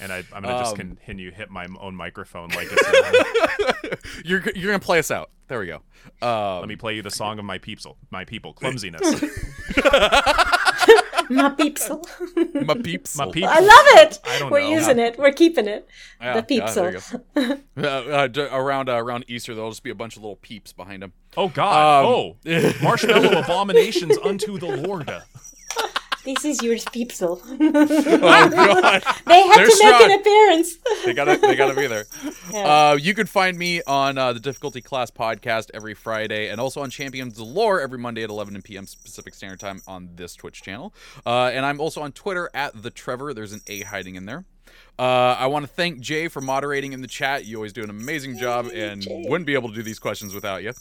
[0.00, 4.22] And I, I'm going to just Um, continue hit my own microphone like it's.
[4.24, 5.30] You're, you're going to play us out.
[5.48, 5.82] There we go.
[6.22, 9.02] Um, Let me play you the song of my people, my people, clumsiness.
[11.32, 12.04] My peepsel.
[12.66, 13.16] my peeps.
[13.16, 13.48] My people.
[13.50, 14.18] I love it.
[14.26, 14.70] I don't We're know.
[14.70, 15.16] using it.
[15.16, 15.86] We're keeping it.
[16.20, 16.92] Yeah, the peepsel.
[17.36, 17.86] you go.
[17.86, 20.72] uh, uh, d- around uh, around Easter, there'll just be a bunch of little peeps
[20.72, 21.12] behind him.
[21.36, 22.04] Oh God!
[22.04, 22.36] Um, oh,
[22.82, 25.08] marshmallow abominations unto the Lord.
[26.34, 27.40] This is your peepsel.
[28.22, 30.76] Oh God, they had They're to make an appearance.
[31.04, 32.06] they gotta they gotta be there.
[32.52, 32.90] Yeah.
[32.90, 36.80] Uh, you can find me on uh, the Difficulty Class podcast every Friday, and also
[36.82, 38.86] on Champions Lore every Monday at 11 p.m.
[39.04, 40.92] Pacific Standard Time on this Twitch channel.
[41.24, 43.32] Uh, and I'm also on Twitter at the Trevor.
[43.34, 44.46] There's an A hiding in there.
[44.98, 47.46] Uh, I want to thank Jay for moderating in the chat.
[47.46, 50.62] You always do an amazing job, and wouldn't be able to do these questions without
[50.62, 50.74] you.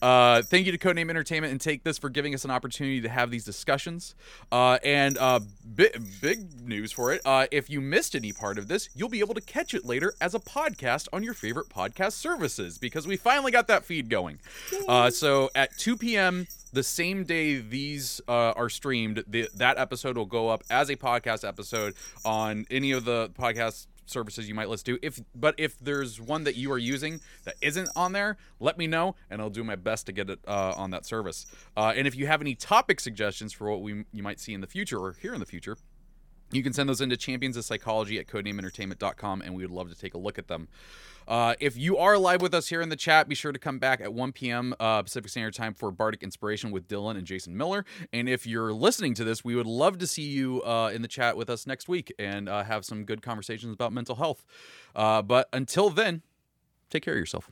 [0.00, 3.10] Uh, thank you to Codename Entertainment and Take This for giving us an opportunity to
[3.10, 4.14] have these discussions.
[4.50, 8.68] Uh, and uh, bi- big news for it: uh, if you missed any part of
[8.68, 12.12] this, you'll be able to catch it later as a podcast on your favorite podcast
[12.12, 14.38] services because we finally got that feed going.
[14.88, 16.46] Uh, so at 2 p.m.
[16.72, 20.96] the same day these uh, are streamed, the, that episode will go up as a
[20.96, 21.94] podcast episode
[22.24, 24.98] on any of the podcast services you might listen to.
[25.02, 28.86] If but if there's one that you are using that isn't on there, let me
[28.86, 31.46] know and I'll do my best to get it uh, on that service.
[31.76, 34.60] Uh, and if you have any topic suggestions for what we you might see in
[34.60, 35.76] the future or hear in the future,
[36.50, 39.98] you can send those into champions of psychology at codenameentertainment.com and we would love to
[39.98, 40.68] take a look at them.
[41.26, 43.78] Uh, if you are live with us here in the chat, be sure to come
[43.78, 44.74] back at 1 p.m.
[44.80, 47.84] Uh, Pacific Standard Time for Bardic Inspiration with Dylan and Jason Miller.
[48.14, 51.08] And if you're listening to this, we would love to see you uh, in the
[51.08, 54.42] chat with us next week and uh, have some good conversations about mental health.
[54.96, 56.22] Uh, but until then,
[56.88, 57.46] take care of yourself.